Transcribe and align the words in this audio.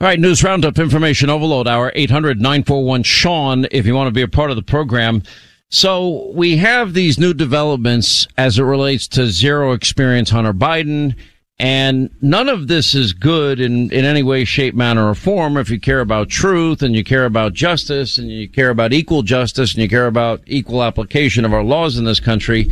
All 0.00 0.08
right, 0.08 0.18
news 0.18 0.42
roundup, 0.42 0.78
information 0.80 1.30
overload 1.30 1.68
hour, 1.68 1.92
800 1.94 2.40
941 2.40 3.04
Sean, 3.04 3.66
if 3.70 3.86
you 3.86 3.94
want 3.94 4.08
to 4.08 4.12
be 4.12 4.22
a 4.22 4.28
part 4.28 4.50
of 4.50 4.56
the 4.56 4.62
program. 4.62 5.22
So 5.70 6.32
we 6.34 6.56
have 6.56 6.94
these 6.94 7.16
new 7.16 7.32
developments 7.32 8.26
as 8.36 8.58
it 8.58 8.64
relates 8.64 9.06
to 9.08 9.28
zero 9.28 9.70
experience 9.70 10.30
Hunter 10.30 10.52
Biden. 10.52 11.14
And 11.60 12.10
none 12.20 12.48
of 12.48 12.66
this 12.66 12.96
is 12.96 13.12
good 13.12 13.60
in, 13.60 13.92
in 13.92 14.04
any 14.04 14.24
way, 14.24 14.44
shape, 14.44 14.74
manner, 14.74 15.08
or 15.08 15.14
form 15.14 15.56
if 15.56 15.70
you 15.70 15.78
care 15.78 16.00
about 16.00 16.28
truth 16.28 16.82
and 16.82 16.96
you 16.96 17.04
care 17.04 17.24
about 17.24 17.52
justice 17.52 18.18
and 18.18 18.28
you 18.28 18.48
care 18.48 18.70
about 18.70 18.92
equal 18.92 19.22
justice 19.22 19.74
and 19.74 19.82
you 19.82 19.88
care 19.88 20.08
about 20.08 20.42
equal 20.46 20.82
application 20.82 21.44
of 21.44 21.54
our 21.54 21.62
laws 21.62 21.98
in 21.98 22.04
this 22.04 22.18
country. 22.18 22.68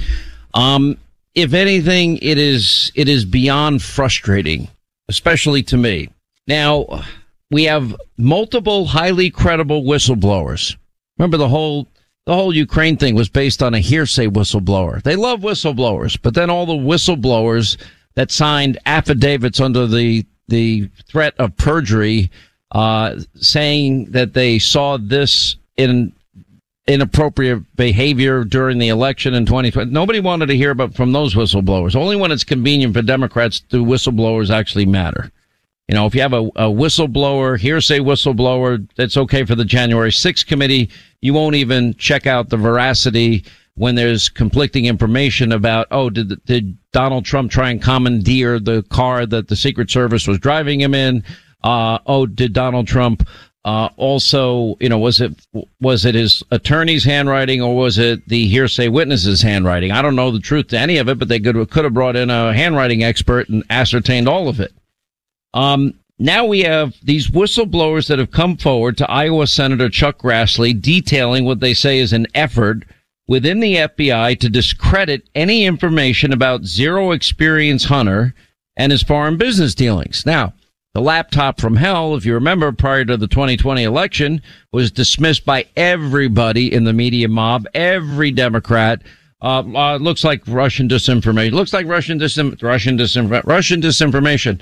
Um, 0.55 0.99
if 1.37 1.55
anything, 1.55 2.19
it 2.19 2.37
is, 2.37 2.91
it 2.97 3.09
is 3.09 3.25
beyond 3.25 3.81
frustrating, 3.81 4.66
especially 5.09 5.62
to 5.62 5.77
me. 5.77 6.09
Now, 6.47 7.05
we 7.51 7.65
have 7.65 7.95
multiple 8.17 8.87
highly 8.87 9.31
credible 9.31 9.83
whistleblowers. 9.85 10.77
Remember 11.19 11.37
the 11.37 11.49
whole 11.49 11.89
the 12.25 12.35
whole 12.35 12.55
Ukraine 12.55 12.97
thing 12.97 13.15
was 13.15 13.29
based 13.29 13.63
on 13.63 13.75
a 13.75 13.81
hearsay 13.81 14.29
whistleblower. 14.29 15.03
They 15.03 15.17
love 15.17 15.41
whistleblowers, 15.41 16.19
but 16.21 16.35
then 16.35 16.51
all 16.51 16.67
the 16.67 16.73
whistleblowers 16.73 17.77
that 18.15 18.31
signed 18.31 18.79
affidavits 18.87 19.61
under 19.61 19.87
the 19.87 20.25
the 20.49 20.89
threat 21.09 21.35
of 21.39 21.57
perjury, 21.57 22.31
uh, 22.73 23.17
saying 23.35 24.11
that 24.13 24.35
they 24.35 24.59
saw 24.59 24.99
this 24.99 25.57
in 25.77 26.13
inappropriate 26.87 27.77
behavior 27.77 28.45
during 28.45 28.79
the 28.79 28.89
election 28.89 29.35
in 29.35 29.47
2020. 29.47 29.91
Nobody 29.91 30.21
wanted 30.21 30.47
to 30.47 30.57
hear 30.57 30.73
about 30.73 30.95
from 30.95 31.13
those 31.13 31.35
whistleblowers. 31.35 31.95
Only 31.95 32.17
when 32.17 32.33
it's 32.33 32.45
convenient 32.45 32.95
for 32.95 33.03
Democrats 33.03 33.61
do 33.61 33.85
whistleblowers 33.85 34.51
actually 34.51 34.87
matter. 34.87 35.31
You 35.93 35.99
know, 35.99 36.07
if 36.07 36.15
you 36.15 36.23
have 36.23 36.33
a, 36.33 36.47
a 36.57 36.71
whistleblower, 36.71 37.59
hearsay 37.59 37.99
whistleblower, 37.99 38.89
that's 38.97 39.19
okay 39.19 39.45
for 39.45 39.55
the 39.55 39.67
January 39.67 40.09
6th 40.09 40.47
committee. 40.47 40.89
You 41.21 41.35
won't 41.35 41.55
even 41.55 41.93
check 41.97 42.27
out 42.27 42.49
the 42.49 42.57
veracity 42.57 43.45
when 43.75 43.95
there's 43.95 44.31
conflicting 44.31 44.87
information 44.87 45.53
about, 45.53 45.89
oh, 45.91 46.09
did, 46.09 46.43
did 46.47 46.79
Donald 46.93 47.27
Trump 47.27 47.51
try 47.51 47.69
and 47.69 47.83
commandeer 47.83 48.59
the 48.59 48.85
car 48.85 49.27
that 49.27 49.49
the 49.49 49.55
Secret 49.55 49.91
Service 49.91 50.27
was 50.27 50.39
driving 50.39 50.81
him 50.81 50.95
in? 50.95 51.25
Uh, 51.63 51.99
oh, 52.07 52.25
did 52.25 52.55
Donald 52.55 52.87
Trump, 52.87 53.29
uh, 53.67 53.91
also, 53.99 54.77
you 54.81 54.89
know, 54.89 54.99
was 54.99 55.21
it, 55.21 55.47
was 55.79 56.07
it 56.07 56.15
his 56.15 56.43
attorney's 56.51 57.05
handwriting 57.05 57.61
or 57.61 57.77
was 57.77 57.99
it 57.99 58.27
the 58.31 58.49
hearsay 58.49 58.89
witness's 58.89 59.43
handwriting? 59.43 59.93
I 59.93 60.01
don't 60.01 60.17
know 60.17 60.31
the 60.31 60.41
truth 60.41 60.69
to 60.69 60.79
any 60.79 60.97
of 60.97 61.11
it, 61.11 61.19
but 61.19 61.29
they 61.29 61.39
could, 61.39 61.69
could 61.69 61.85
have 61.85 61.93
brought 61.93 62.17
in 62.17 62.31
a 62.31 62.55
handwriting 62.55 63.05
expert 63.05 63.51
and 63.51 63.63
ascertained 63.69 64.27
all 64.27 64.49
of 64.49 64.59
it. 64.59 64.73
Um, 65.55 65.95
now 66.19 66.45
we 66.45 66.61
have 66.61 66.95
these 67.03 67.29
whistleblowers 67.29 68.07
that 68.09 68.19
have 68.19 68.31
come 68.31 68.57
forward 68.57 68.97
to 68.99 69.11
Iowa 69.11 69.47
Senator 69.47 69.89
Chuck 69.89 70.19
Grassley 70.19 70.81
detailing 70.81 71.45
what 71.45 71.61
they 71.61 71.75
say 71.75 71.99
is 71.99 72.13
an 72.13 72.27
effort 72.35 72.85
within 73.27 73.61
the 73.61 73.77
FBI 73.77 74.39
to 74.41 74.49
discredit 74.49 75.29
any 75.35 75.65
information 75.65 76.33
about 76.33 76.65
zero 76.65 77.12
experience 77.12 77.85
Hunter 77.85 78.35
and 78.77 78.93
his 78.93 79.03
foreign 79.03 79.37
business 79.37 79.75
dealings. 79.75 80.25
Now, 80.25 80.53
the 80.95 81.01
laptop 81.01 81.61
from 81.61 81.77
hell, 81.77 82.15
if 82.15 82.27
you 82.27 82.35
remember, 82.35 82.71
prior 82.71 83.05
to 83.07 83.17
the 83.17 83.27
2020 83.27 83.83
election, 83.83 84.43
was 84.73 84.91
dismissed 84.91 85.47
by 85.47 85.67
everybody 85.77 86.73
in 86.73 86.85
the 86.85 86.93
media 86.93 87.29
mob, 87.29 87.67
every 87.75 88.31
Democrat. 88.31 89.03
Uh, 89.41 89.65
uh, 89.75 89.97
looks 89.97 90.23
like 90.23 90.43
Russian 90.47 90.89
disinformation. 90.89 91.53
Looks 91.53 91.73
like 91.73 91.87
Russian 91.87 92.19
Russian 92.19 92.99
disinformation. 92.99 93.45
Russian 93.45 93.81
disinformation. 93.81 94.61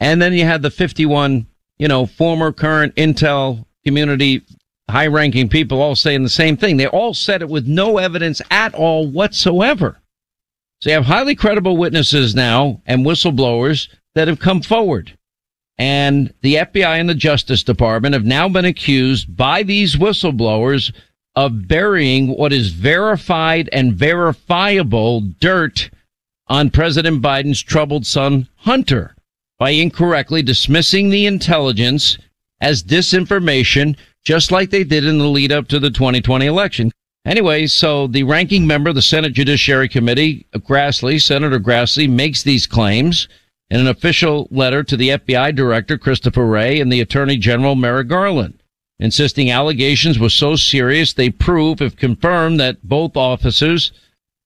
And 0.00 0.20
then 0.20 0.32
you 0.32 0.44
had 0.44 0.62
the 0.62 0.70
51, 0.70 1.46
you 1.78 1.86
know, 1.86 2.06
former, 2.06 2.52
current 2.52 2.94
Intel 2.96 3.66
community 3.84 4.42
high 4.90 5.06
ranking 5.06 5.48
people 5.48 5.80
all 5.80 5.94
saying 5.94 6.22
the 6.22 6.28
same 6.28 6.56
thing. 6.56 6.76
They 6.76 6.86
all 6.86 7.14
said 7.14 7.42
it 7.42 7.48
with 7.48 7.66
no 7.66 7.98
evidence 7.98 8.42
at 8.50 8.74
all 8.74 9.06
whatsoever. 9.06 10.00
So 10.80 10.90
you 10.90 10.96
have 10.96 11.06
highly 11.06 11.34
credible 11.34 11.76
witnesses 11.76 12.34
now 12.34 12.82
and 12.86 13.06
whistleblowers 13.06 13.88
that 14.14 14.28
have 14.28 14.40
come 14.40 14.62
forward. 14.62 15.16
And 15.78 16.34
the 16.42 16.56
FBI 16.56 16.98
and 16.98 17.08
the 17.08 17.14
Justice 17.14 17.62
Department 17.62 18.14
have 18.14 18.24
now 18.24 18.48
been 18.48 18.64
accused 18.64 19.34
by 19.36 19.62
these 19.62 19.96
whistleblowers 19.96 20.92
of 21.36 21.68
burying 21.68 22.36
what 22.36 22.52
is 22.52 22.70
verified 22.70 23.68
and 23.72 23.94
verifiable 23.94 25.20
dirt 25.20 25.90
on 26.48 26.70
President 26.70 27.22
Biden's 27.22 27.62
troubled 27.62 28.04
son, 28.04 28.48
Hunter 28.56 29.14
by 29.60 29.70
incorrectly 29.70 30.42
dismissing 30.42 31.10
the 31.10 31.26
intelligence 31.26 32.16
as 32.62 32.82
disinformation, 32.82 33.94
just 34.24 34.50
like 34.50 34.70
they 34.70 34.82
did 34.82 35.04
in 35.04 35.18
the 35.18 35.28
lead 35.28 35.52
up 35.52 35.68
to 35.68 35.78
the 35.78 35.90
2020 35.90 36.46
election. 36.46 36.90
Anyway, 37.26 37.66
so 37.66 38.06
the 38.06 38.22
ranking 38.22 38.66
member 38.66 38.88
of 38.88 38.96
the 38.96 39.02
Senate 39.02 39.34
Judiciary 39.34 39.88
Committee, 39.88 40.46
Grassley, 40.54 41.20
Senator 41.20 41.60
Grassley, 41.60 42.08
makes 42.08 42.42
these 42.42 42.66
claims 42.66 43.28
in 43.68 43.80
an 43.80 43.86
official 43.86 44.48
letter 44.50 44.82
to 44.82 44.96
the 44.96 45.10
FBI 45.10 45.54
Director, 45.54 45.98
Christopher 45.98 46.46
Wray, 46.46 46.80
and 46.80 46.90
the 46.90 47.02
Attorney 47.02 47.36
General, 47.36 47.74
Merrick 47.74 48.08
Garland, 48.08 48.62
insisting 48.98 49.50
allegations 49.50 50.18
were 50.18 50.30
so 50.30 50.56
serious 50.56 51.12
they 51.12 51.28
prove, 51.28 51.82
if 51.82 51.94
confirmed, 51.96 52.58
that 52.58 52.82
both 52.82 53.14
officers, 53.14 53.92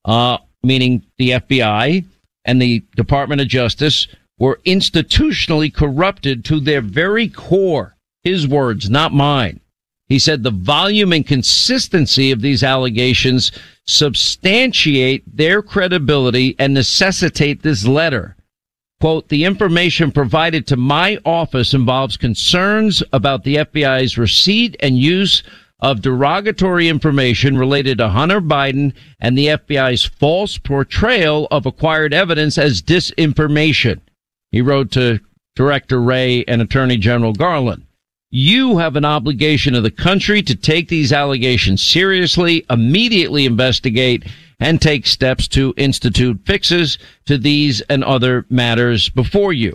uh, 0.07 0.39
meaning 0.65 1.05
the 1.19 1.31
FBI 1.31 2.05
and 2.45 2.61
the 2.61 2.85
Department 2.97 3.41
of 3.41 3.47
Justice, 3.47 4.09
were 4.39 4.61
institutionally 4.67 5.73
corrupted 5.73 6.45
to 6.45 6.61
their 6.61 6.81
very 6.81 7.29
core. 7.29 7.97
His 8.23 8.49
words, 8.49 8.89
not 8.89 9.13
mine. 9.13 9.61
He 10.09 10.19
said 10.19 10.43
the 10.43 10.51
volume 10.51 11.13
and 11.13 11.27
consistency 11.27 12.31
of 12.31 12.41
these 12.41 12.63
allegations 12.63 13.53
substantiate 13.87 15.25
their 15.37 15.63
credibility 15.63 16.57
and 16.59 16.75
necessitate 16.75 17.63
this 17.63 17.87
letter. 17.87 18.37
Quote, 19.01 19.29
the 19.29 19.45
information 19.45 20.11
provided 20.11 20.67
to 20.67 20.77
my 20.77 21.19
office 21.25 21.75
involves 21.75 22.17
concerns 22.17 23.03
about 23.13 23.45
the 23.45 23.57
FBI's 23.57 24.17
receipt 24.17 24.77
and 24.81 24.99
use 24.99 25.43
of 25.81 26.01
derogatory 26.01 26.89
information 26.89 27.59
related 27.59 27.99
to 27.99 28.09
Hunter 28.09 28.41
Biden 28.41 28.95
and 29.21 29.37
the 29.37 29.49
FBI's 29.49 30.05
false 30.05 30.57
portrayal 30.57 31.47
of 31.51 31.67
acquired 31.67 32.15
evidence 32.15 32.57
as 32.57 32.81
disinformation. 32.81 34.01
He 34.55 34.61
wrote 34.61 34.93
to 34.93 35.19
Director 35.57 36.01
Wray 36.01 36.45
and 36.45 36.63
Attorney 36.63 36.97
General 36.97 37.33
Garland. 37.33 37.89
You 38.31 38.79
have 38.79 38.95
an 38.95 39.05
obligation 39.05 39.75
of 39.75 39.83
the 39.83 39.91
country 39.91 40.43
to 40.43 40.55
take 40.55 40.87
these 40.87 41.13
allegations 41.13 41.83
seriously, 41.83 42.65
immediately 42.71 43.47
investigate, 43.47 44.25
and 44.61 44.81
take 44.81 45.09
steps 45.09 45.49
to 45.49 45.75
institute 45.77 46.39
fixes 46.47 46.99
to 47.27 47.37
these 47.37 47.81
and 47.81 48.05
other 48.05 48.47
matters 48.49 49.09
before 49.09 49.53
you. 49.53 49.75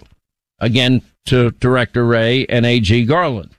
Again, 0.60 1.02
to 1.26 1.52
Director 1.52 2.06
Wray 2.06 2.46
and 2.46 2.66
AG 2.66 3.04
Garland. 3.04 3.50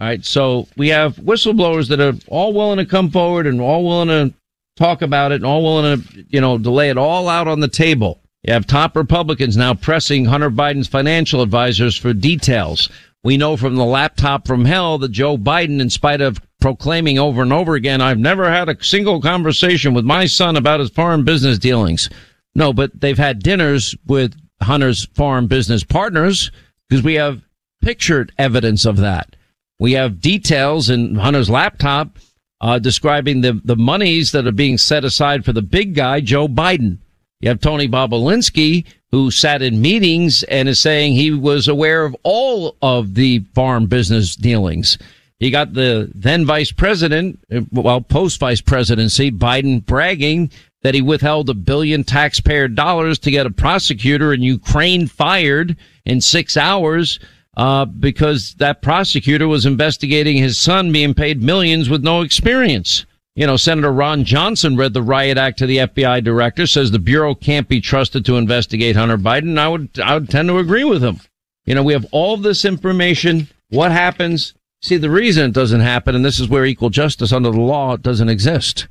All 0.00 0.08
right. 0.08 0.24
So 0.24 0.66
we 0.76 0.88
have 0.88 1.14
whistleblowers 1.18 1.88
that 1.90 2.00
are 2.00 2.14
all 2.26 2.52
willing 2.52 2.78
to 2.78 2.84
come 2.84 3.12
forward 3.12 3.46
and 3.46 3.60
all 3.60 3.84
willing 3.84 4.08
to 4.08 4.34
talk 4.76 5.02
about 5.02 5.30
it 5.30 5.36
and 5.36 5.46
all 5.46 5.62
willing 5.62 6.02
to, 6.02 6.26
you 6.30 6.40
know, 6.40 6.58
delay 6.58 6.90
it 6.90 6.98
all 6.98 7.28
out 7.28 7.46
on 7.46 7.60
the 7.60 7.68
table. 7.68 8.18
You 8.44 8.52
have 8.52 8.66
top 8.66 8.94
Republicans 8.94 9.56
now 9.56 9.72
pressing 9.72 10.26
Hunter 10.26 10.50
Biden's 10.50 10.86
financial 10.86 11.40
advisors 11.40 11.96
for 11.96 12.12
details. 12.12 12.90
We 13.22 13.38
know 13.38 13.56
from 13.56 13.76
the 13.76 13.86
laptop 13.86 14.46
from 14.46 14.66
hell 14.66 14.98
that 14.98 15.12
Joe 15.12 15.38
Biden, 15.38 15.80
in 15.80 15.88
spite 15.88 16.20
of 16.20 16.42
proclaiming 16.60 17.18
over 17.18 17.40
and 17.40 17.54
over 17.54 17.74
again, 17.74 18.02
I've 18.02 18.18
never 18.18 18.50
had 18.50 18.68
a 18.68 18.84
single 18.84 19.22
conversation 19.22 19.94
with 19.94 20.04
my 20.04 20.26
son 20.26 20.56
about 20.56 20.80
his 20.80 20.90
foreign 20.90 21.24
business 21.24 21.58
dealings. 21.58 22.10
No, 22.54 22.74
but 22.74 23.00
they've 23.00 23.16
had 23.16 23.42
dinners 23.42 23.96
with 24.06 24.36
Hunter's 24.60 25.06
foreign 25.14 25.46
business 25.46 25.82
partners 25.82 26.50
because 26.88 27.02
we 27.02 27.14
have 27.14 27.40
pictured 27.80 28.30
evidence 28.36 28.84
of 28.84 28.98
that. 28.98 29.36
We 29.80 29.92
have 29.92 30.20
details 30.20 30.90
in 30.90 31.14
Hunter's 31.14 31.48
laptop 31.48 32.18
uh, 32.60 32.78
describing 32.78 33.40
the, 33.40 33.60
the 33.64 33.76
monies 33.76 34.32
that 34.32 34.46
are 34.46 34.52
being 34.52 34.76
set 34.76 35.04
aside 35.04 35.46
for 35.46 35.54
the 35.54 35.62
big 35.62 35.94
guy, 35.94 36.20
Joe 36.20 36.46
Biden. 36.46 36.98
You 37.44 37.50
have 37.50 37.60
Tony 37.60 37.86
Bobulinski, 37.86 38.86
who 39.10 39.30
sat 39.30 39.60
in 39.60 39.82
meetings 39.82 40.44
and 40.44 40.66
is 40.66 40.80
saying 40.80 41.12
he 41.12 41.30
was 41.30 41.68
aware 41.68 42.06
of 42.06 42.16
all 42.22 42.74
of 42.80 43.16
the 43.16 43.40
farm 43.54 43.84
business 43.84 44.34
dealings. 44.34 44.96
He 45.40 45.50
got 45.50 45.74
the 45.74 46.10
then 46.14 46.46
vice 46.46 46.72
president, 46.72 47.38
well, 47.70 48.00
post 48.00 48.40
vice 48.40 48.62
presidency, 48.62 49.30
Biden 49.30 49.84
bragging 49.84 50.52
that 50.80 50.94
he 50.94 51.02
withheld 51.02 51.50
a 51.50 51.54
billion 51.54 52.02
taxpayer 52.02 52.66
dollars 52.66 53.18
to 53.18 53.30
get 53.30 53.44
a 53.44 53.50
prosecutor 53.50 54.32
in 54.32 54.40
Ukraine 54.40 55.06
fired 55.06 55.76
in 56.06 56.22
six 56.22 56.56
hours, 56.56 57.20
uh, 57.58 57.84
because 57.84 58.54
that 58.54 58.80
prosecutor 58.80 59.48
was 59.48 59.66
investigating 59.66 60.38
his 60.38 60.56
son 60.56 60.92
being 60.92 61.12
paid 61.12 61.42
millions 61.42 61.90
with 61.90 62.02
no 62.02 62.22
experience. 62.22 63.04
You 63.36 63.48
know, 63.48 63.56
Senator 63.56 63.92
Ron 63.92 64.24
Johnson 64.24 64.76
read 64.76 64.94
the 64.94 65.02
riot 65.02 65.38
act 65.38 65.58
to 65.58 65.66
the 65.66 65.78
FBI 65.78 66.22
director, 66.22 66.68
says 66.68 66.92
the 66.92 67.00
Bureau 67.00 67.34
can't 67.34 67.68
be 67.68 67.80
trusted 67.80 68.24
to 68.26 68.36
investigate 68.36 68.94
Hunter 68.94 69.18
Biden. 69.18 69.58
I 69.58 69.68
would, 69.68 69.98
I 69.98 70.14
would 70.14 70.30
tend 70.30 70.48
to 70.48 70.58
agree 70.58 70.84
with 70.84 71.02
him. 71.02 71.20
You 71.64 71.74
know, 71.74 71.82
we 71.82 71.94
have 71.94 72.06
all 72.12 72.36
this 72.36 72.64
information. 72.64 73.48
What 73.70 73.90
happens? 73.90 74.54
See, 74.82 74.98
the 74.98 75.10
reason 75.10 75.46
it 75.46 75.54
doesn't 75.54 75.80
happen, 75.80 76.14
and 76.14 76.24
this 76.24 76.38
is 76.38 76.48
where 76.48 76.64
equal 76.64 76.90
justice 76.90 77.32
under 77.32 77.50
the 77.50 77.60
law 77.60 77.96
doesn't 77.96 78.28
exist. 78.28 78.86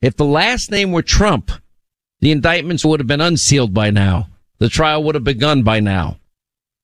If 0.00 0.16
the 0.16 0.24
last 0.24 0.70
name 0.70 0.92
were 0.92 1.02
Trump, 1.02 1.50
the 2.20 2.30
indictments 2.30 2.84
would 2.84 3.00
have 3.00 3.06
been 3.08 3.20
unsealed 3.20 3.74
by 3.74 3.90
now. 3.90 4.28
The 4.58 4.68
trial 4.68 5.02
would 5.04 5.16
have 5.16 5.24
begun 5.24 5.64
by 5.64 5.80
now. 5.80 6.18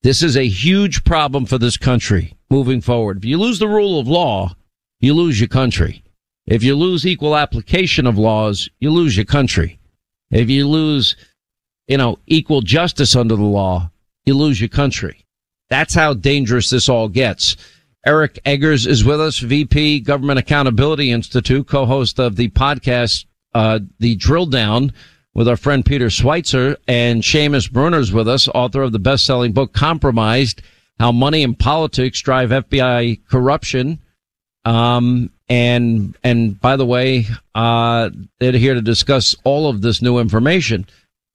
This 0.02 0.22
is 0.22 0.36
a 0.36 0.46
huge 0.46 1.04
problem 1.04 1.46
for 1.46 1.58
this 1.58 1.76
country 1.76 2.36
moving 2.50 2.80
forward. 2.80 3.18
If 3.18 3.24
you 3.24 3.38
lose 3.38 3.60
the 3.60 3.68
rule 3.68 4.00
of 4.00 4.08
law, 4.08 4.56
you 4.98 5.14
lose 5.14 5.40
your 5.40 5.48
country. 5.48 6.03
If 6.46 6.62
you 6.62 6.74
lose 6.76 7.06
equal 7.06 7.36
application 7.36 8.06
of 8.06 8.18
laws, 8.18 8.68
you 8.78 8.90
lose 8.90 9.16
your 9.16 9.24
country. 9.24 9.78
If 10.30 10.50
you 10.50 10.68
lose, 10.68 11.16
you 11.86 11.96
know, 11.96 12.18
equal 12.26 12.60
justice 12.60 13.16
under 13.16 13.36
the 13.36 13.42
law, 13.42 13.90
you 14.26 14.34
lose 14.34 14.60
your 14.60 14.68
country. 14.68 15.24
That's 15.70 15.94
how 15.94 16.14
dangerous 16.14 16.70
this 16.70 16.88
all 16.88 17.08
gets. 17.08 17.56
Eric 18.06 18.38
Eggers 18.44 18.86
is 18.86 19.04
with 19.04 19.20
us, 19.20 19.38
VP 19.38 20.00
Government 20.00 20.38
Accountability 20.38 21.10
Institute, 21.10 21.66
co-host 21.66 22.20
of 22.20 22.36
the 22.36 22.48
podcast, 22.50 23.24
uh, 23.54 23.78
The 23.98 24.14
Drill 24.16 24.46
Down 24.46 24.92
with 25.34 25.48
our 25.48 25.56
friend 25.56 25.84
Peter 25.84 26.06
Schweizer 26.06 26.76
and 26.86 27.22
Seamus 27.22 27.70
Bruner's 27.70 28.12
with 28.12 28.28
us, 28.28 28.46
author 28.48 28.82
of 28.82 28.92
the 28.92 28.98
best-selling 28.98 29.52
book, 29.52 29.72
Compromised, 29.72 30.60
How 31.00 31.12
Money 31.12 31.42
and 31.42 31.58
Politics 31.58 32.20
Drive 32.20 32.50
FBI 32.50 33.26
Corruption. 33.26 34.00
Um, 34.66 35.30
and, 35.48 36.16
and 36.24 36.60
by 36.60 36.76
the 36.76 36.86
way, 36.86 37.26
uh, 37.54 38.10
they're 38.38 38.52
here 38.52 38.74
to 38.74 38.82
discuss 38.82 39.34
all 39.44 39.68
of 39.68 39.82
this 39.82 40.00
new 40.00 40.18
information. 40.18 40.86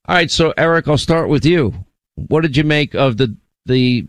All 0.07 0.15
right. 0.15 0.31
So 0.31 0.53
Eric, 0.57 0.87
I'll 0.87 0.97
start 0.97 1.29
with 1.29 1.45
you. 1.45 1.73
What 2.15 2.41
did 2.41 2.57
you 2.57 2.63
make 2.63 2.95
of 2.95 3.17
the, 3.17 3.35
the 3.65 4.07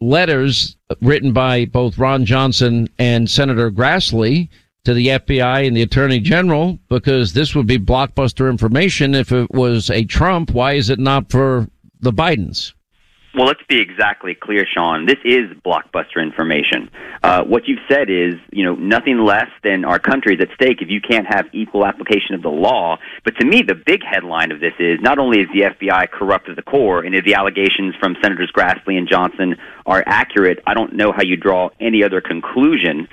letters 0.00 0.76
written 1.00 1.32
by 1.32 1.64
both 1.64 1.98
Ron 1.98 2.24
Johnson 2.24 2.88
and 2.98 3.30
Senator 3.30 3.70
Grassley 3.70 4.48
to 4.84 4.94
the 4.94 5.08
FBI 5.08 5.66
and 5.66 5.76
the 5.76 5.82
Attorney 5.82 6.20
General? 6.20 6.78
Because 6.88 7.32
this 7.32 7.54
would 7.54 7.66
be 7.66 7.78
blockbuster 7.78 8.50
information 8.50 9.14
if 9.14 9.32
it 9.32 9.50
was 9.50 9.90
a 9.90 10.04
Trump. 10.04 10.50
Why 10.50 10.74
is 10.74 10.90
it 10.90 10.98
not 10.98 11.30
for 11.30 11.68
the 12.00 12.12
Bidens? 12.12 12.74
Well, 13.34 13.46
let's 13.46 13.62
be 13.66 13.80
exactly 13.80 14.34
clear, 14.34 14.66
Sean. 14.66 15.06
This 15.06 15.16
is 15.24 15.48
blockbuster 15.64 16.22
information. 16.22 16.90
Uh, 17.22 17.42
what 17.42 17.66
you've 17.66 17.80
said 17.88 18.10
is, 18.10 18.34
you 18.50 18.62
know, 18.62 18.74
nothing 18.74 19.24
less 19.24 19.48
than 19.64 19.86
our 19.86 19.98
country 19.98 20.34
is 20.34 20.40
at 20.42 20.48
stake 20.54 20.82
if 20.82 20.90
you 20.90 21.00
can't 21.00 21.26
have 21.26 21.46
equal 21.54 21.86
application 21.86 22.34
of 22.34 22.42
the 22.42 22.50
law. 22.50 22.98
But 23.24 23.36
to 23.36 23.46
me, 23.46 23.62
the 23.62 23.74
big 23.74 24.02
headline 24.04 24.52
of 24.52 24.60
this 24.60 24.74
is 24.78 24.98
not 25.00 25.18
only 25.18 25.40
is 25.40 25.46
the 25.54 25.62
FBI 25.62 26.10
corrupt 26.10 26.50
at 26.50 26.56
the 26.56 26.62
core, 26.62 27.02
and 27.02 27.14
if 27.14 27.24
the 27.24 27.32
allegations 27.32 27.94
from 27.98 28.16
Senators 28.20 28.52
Grassley 28.54 28.98
and 28.98 29.08
Johnson 29.08 29.56
are 29.86 30.04
accurate, 30.04 30.58
I 30.66 30.74
don't 30.74 30.94
know 30.94 31.10
how 31.10 31.22
you 31.22 31.36
draw 31.36 31.70
any 31.80 32.04
other 32.04 32.20
conclusion. 32.20 33.08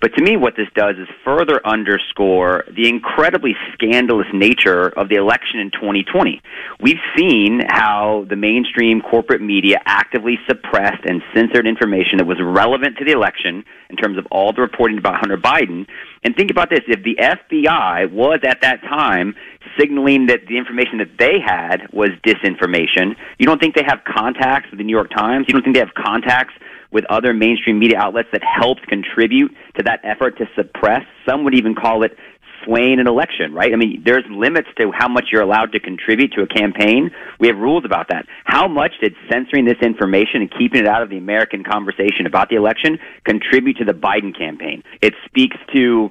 But 0.00 0.14
to 0.14 0.22
me, 0.22 0.36
what 0.36 0.54
this 0.56 0.68
does 0.76 0.96
is 0.98 1.08
further 1.24 1.60
underscore 1.66 2.64
the 2.70 2.88
incredibly 2.88 3.56
scandalous 3.72 4.28
nature 4.32 4.88
of 4.88 5.08
the 5.08 5.16
election 5.16 5.58
in 5.58 5.72
2020. 5.72 6.40
We've 6.80 7.00
seen 7.16 7.60
how 7.68 8.24
the 8.28 8.36
mainstream 8.36 9.00
corporate 9.00 9.40
media 9.40 9.63
actively 9.86 10.38
suppressed 10.46 11.04
and 11.06 11.22
censored 11.34 11.66
information 11.66 12.18
that 12.18 12.26
was 12.26 12.38
relevant 12.42 12.98
to 12.98 13.04
the 13.04 13.12
election 13.12 13.64
in 13.88 13.96
terms 13.96 14.18
of 14.18 14.26
all 14.30 14.52
the 14.52 14.60
reporting 14.60 14.98
about 14.98 15.14
Hunter 15.16 15.38
Biden. 15.38 15.86
And 16.22 16.36
think 16.36 16.50
about 16.50 16.68
this 16.68 16.80
if 16.86 17.02
the 17.02 17.16
FBI 17.16 18.10
was 18.12 18.40
at 18.46 18.60
that 18.60 18.82
time 18.82 19.34
signaling 19.78 20.26
that 20.26 20.40
the 20.46 20.58
information 20.58 20.98
that 20.98 21.16
they 21.18 21.40
had 21.44 21.88
was 21.92 22.10
disinformation, 22.26 23.16
you 23.38 23.46
don't 23.46 23.58
think 23.58 23.74
they 23.74 23.84
have 23.86 24.00
contacts 24.04 24.70
with 24.70 24.78
the 24.78 24.84
New 24.84 24.94
York 24.94 25.10
Times? 25.10 25.46
You 25.48 25.54
don't 25.54 25.62
think 25.62 25.76
they 25.76 25.80
have 25.80 25.94
contacts 25.94 26.54
with 26.92 27.04
other 27.10 27.32
mainstream 27.34 27.78
media 27.78 27.98
outlets 27.98 28.28
that 28.32 28.42
helped 28.44 28.86
contribute 28.86 29.50
to 29.76 29.82
that 29.82 30.00
effort 30.04 30.38
to 30.38 30.46
suppress? 30.54 31.02
Some 31.26 31.42
would 31.44 31.54
even 31.54 31.74
call 31.74 32.04
it 32.04 32.16
swaying 32.64 33.00
an 33.00 33.06
election, 33.06 33.54
right? 33.54 33.72
I 33.72 33.76
mean, 33.76 34.02
there's 34.04 34.24
limits 34.30 34.68
to 34.78 34.90
how 34.92 35.08
much 35.08 35.26
you're 35.32 35.42
allowed 35.42 35.72
to 35.72 35.80
contribute 35.80 36.32
to 36.32 36.42
a 36.42 36.46
campaign. 36.46 37.10
We 37.38 37.48
have 37.48 37.56
rules 37.56 37.84
about 37.84 38.08
that. 38.08 38.26
How 38.44 38.68
much 38.68 38.92
did 39.00 39.14
censoring 39.30 39.64
this 39.64 39.78
information 39.82 40.42
and 40.42 40.50
keeping 40.58 40.80
it 40.80 40.86
out 40.86 41.02
of 41.02 41.10
the 41.10 41.18
American 41.18 41.64
conversation 41.64 42.26
about 42.26 42.48
the 42.48 42.56
election 42.56 42.98
contribute 43.24 43.78
to 43.78 43.84
the 43.84 43.92
Biden 43.92 44.36
campaign? 44.36 44.82
It 45.00 45.14
speaks 45.26 45.56
to 45.74 46.10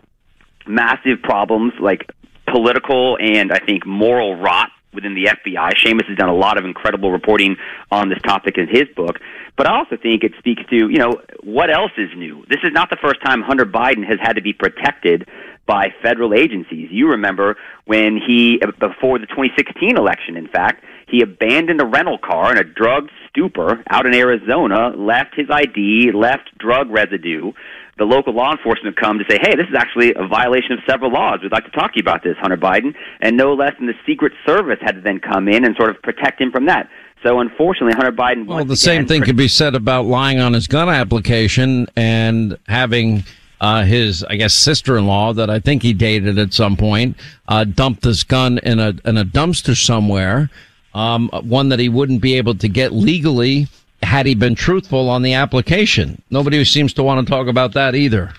massive 0.66 1.22
problems 1.22 1.74
like 1.80 2.10
political 2.48 3.18
and 3.20 3.52
I 3.52 3.60
think 3.60 3.86
moral 3.86 4.36
rot 4.36 4.70
within 4.94 5.16
the 5.16 5.26
FBI. 5.26 5.74
Seamus 5.76 6.08
has 6.08 6.18
done 6.18 6.30
a 6.30 6.36
lot 6.36 6.58
of 6.58 6.66
incredible 6.66 7.12
reporting 7.12 7.58
on 7.92 8.10
this 8.10 8.20
topic 8.22 8.58
in 8.58 8.68
his 8.68 8.84
book. 8.96 9.20
But 9.56 9.68
I 9.68 9.78
also 9.78 9.98
think 9.98 10.24
it 10.24 10.34
speaks 10.40 10.62
to, 10.70 10.76
you 10.76 10.98
know, 10.98 11.22
what 11.44 11.70
else 11.70 11.92
is 11.98 12.10
new? 12.16 12.46
This 12.50 12.60
is 12.64 12.72
not 12.72 12.90
the 12.90 12.98
first 13.02 13.22
time 13.24 13.42
Hunter 13.42 13.66
Biden 13.66 14.06
has 14.08 14.20
had 14.22 14.34
to 14.34 14.42
be 14.42 14.54
protected 14.54 15.28
by 15.66 15.90
federal 16.02 16.34
agencies. 16.34 16.90
You 16.92 17.10
remember 17.10 17.56
when 17.86 18.18
he, 18.18 18.60
before 18.80 19.20
the 19.20 19.28
2016 19.28 19.98
election, 19.98 20.36
in 20.36 20.48
fact, 20.48 20.84
he 21.08 21.22
abandoned 21.22 21.80
a 21.80 21.86
rental 21.86 22.18
car 22.18 22.52
in 22.52 22.58
a 22.58 22.64
drug 22.64 23.10
stupor 23.30 23.84
out 23.90 24.06
in 24.06 24.14
Arizona, 24.14 24.90
left 24.96 25.36
his 25.36 25.48
ID, 25.50 26.12
left 26.14 26.58
drug 26.58 26.90
residue. 26.90 27.52
The 27.98 28.06
local 28.06 28.34
law 28.34 28.52
enforcement 28.52 28.96
come 28.98 29.20
to 29.20 29.26
say, 29.30 29.38
hey, 29.42 29.56
this 29.56 29.68
is 29.70 29.76
actually 29.78 30.14
a 30.16 30.28
violation 30.28 30.72
of 30.72 30.80
several 30.90 31.12
laws. 31.12 31.40
We'd 31.44 31.52
like 31.52 31.66
to 31.66 31.72
talk 31.72 31.94
to 31.94 32.00
you 32.00 32.02
about 32.02 32.24
this, 32.24 32.36
Hunter 32.40 32.58
Biden. 32.58 32.96
And 33.22 33.38
no 33.38 33.54
less 33.54 33.74
than 33.78 33.86
the 33.88 33.94
Secret 34.06 34.34
Service 34.46 34.80
had 34.82 34.96
to 34.96 35.02
then 35.02 35.20
come 35.20 35.48
in 35.48 35.64
and 35.64 35.76
sort 35.76 35.92
of 35.92 36.02
protect 36.02 36.42
him 36.42 36.52
from 36.52 36.66
that. 36.66 36.90
So 37.24 37.40
unfortunately, 37.40 37.94
Hunter 37.94 38.12
Biden. 38.12 38.48
Well, 38.48 38.66
the 38.66 38.76
same 38.76 39.06
thing 39.06 39.22
could 39.22 39.38
be 39.38 39.48
said 39.48 39.76
about 39.76 40.06
lying 40.06 40.40
on 40.40 40.54
his 40.54 40.68
gun 40.68 40.90
application 40.90 41.88
and 41.96 42.58
having 42.68 43.24
uh, 43.64 43.86
his, 43.86 44.26
I 44.26 44.36
guess, 44.36 44.54
sister-in-law 44.54 45.34
that 45.36 45.50
I 45.50 45.58
think 45.62 45.84
he 45.84 45.94
dated 45.94 46.38
at 46.38 46.54
some 46.54 46.76
point, 46.76 47.16
uh, 47.48 47.64
dumped 47.64 48.02
this 48.02 48.24
gun 48.24 48.58
in 48.58 48.78
a, 48.78 48.94
in 49.06 49.16
a 49.16 49.24
dumpster 49.24 49.74
somewhere. 49.74 50.50
Um, 50.94 51.30
one 51.30 51.70
that 51.70 51.80
he 51.80 51.88
wouldn't 51.88 52.22
be 52.22 52.36
able 52.36 52.56
to 52.56 52.68
get 52.68 52.92
legally 52.92 53.70
had 54.04 54.26
he 54.26 54.36
been 54.36 54.54
truthful 54.54 55.10
on 55.10 55.22
the 55.22 55.34
application. 55.34 56.22
Nobody 56.30 56.66
seems 56.66 56.92
to 56.96 57.04
want 57.04 57.26
to 57.26 57.32
talk 57.32 57.48
about 57.48 57.72
that 57.72 57.96
either. 57.96 58.34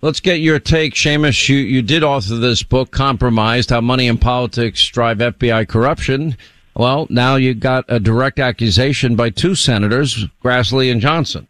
Let's 0.00 0.20
get 0.20 0.38
your 0.38 0.60
take, 0.60 0.94
Seamus. 0.94 1.48
You, 1.48 1.56
you 1.56 1.82
did 1.82 2.04
author 2.04 2.36
this 2.36 2.62
book, 2.62 2.92
Compromised, 2.92 3.70
How 3.70 3.80
Money 3.80 4.06
and 4.06 4.20
Politics 4.20 4.86
Drive 4.86 5.18
FBI 5.18 5.66
Corruption. 5.66 6.36
Well, 6.76 7.08
now 7.10 7.34
you 7.34 7.54
got 7.54 7.84
a 7.88 7.98
direct 7.98 8.38
accusation 8.38 9.16
by 9.16 9.30
two 9.30 9.56
senators, 9.56 10.26
Grassley 10.42 10.90
and 10.90 11.00
Johnson. 11.00 11.48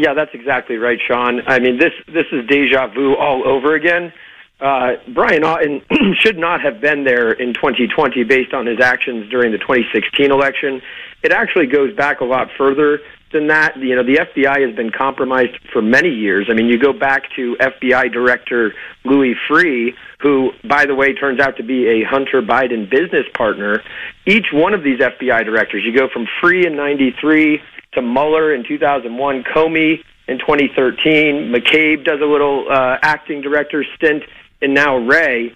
Yeah, 0.00 0.14
that's 0.14 0.30
exactly 0.32 0.76
right, 0.76 0.98
Sean. 1.06 1.42
I 1.46 1.58
mean, 1.58 1.78
this 1.78 1.92
this 2.06 2.24
is 2.32 2.46
deja 2.48 2.86
vu 2.86 3.14
all 3.16 3.46
over 3.46 3.74
again. 3.74 4.14
Uh, 4.58 4.92
Brian 5.12 5.42
Auten 5.42 5.82
should 6.20 6.38
not 6.38 6.62
have 6.62 6.80
been 6.80 7.04
there 7.04 7.32
in 7.32 7.52
2020 7.52 8.24
based 8.24 8.54
on 8.54 8.64
his 8.64 8.80
actions 8.80 9.28
during 9.30 9.52
the 9.52 9.58
2016 9.58 10.30
election. 10.30 10.80
It 11.22 11.32
actually 11.32 11.66
goes 11.66 11.94
back 11.94 12.20
a 12.20 12.24
lot 12.24 12.48
further 12.56 13.00
than 13.30 13.48
that. 13.48 13.76
You 13.76 13.94
know, 13.94 14.02
the 14.02 14.20
FBI 14.24 14.66
has 14.66 14.74
been 14.74 14.90
compromised 14.90 15.58
for 15.70 15.82
many 15.82 16.08
years. 16.08 16.48
I 16.50 16.54
mean, 16.54 16.66
you 16.66 16.78
go 16.78 16.94
back 16.94 17.24
to 17.36 17.58
FBI 17.60 18.10
Director 18.10 18.72
Louis 19.04 19.34
Freeh, 19.50 19.92
who, 20.20 20.52
by 20.66 20.86
the 20.86 20.94
way, 20.94 21.12
turns 21.12 21.40
out 21.40 21.58
to 21.58 21.62
be 21.62 21.88
a 21.88 22.04
Hunter 22.04 22.40
Biden 22.40 22.88
business 22.88 23.26
partner. 23.36 23.82
Each 24.26 24.46
one 24.50 24.72
of 24.72 24.82
these 24.82 24.98
FBI 24.98 25.44
directors, 25.44 25.82
you 25.84 25.94
go 25.94 26.08
from 26.08 26.26
Freeh 26.42 26.64
in 26.66 26.74
93 26.74 27.60
to 27.92 28.02
Mueller 28.02 28.54
in 28.54 28.64
2001, 28.64 29.44
Comey 29.44 30.02
in 30.28 30.38
2013, 30.38 31.52
McCabe 31.52 32.04
does 32.04 32.20
a 32.20 32.26
little 32.26 32.66
uh, 32.70 32.98
acting 33.02 33.40
director 33.40 33.84
stint, 33.96 34.22
and 34.62 34.74
now 34.74 34.96
Wray. 34.96 35.54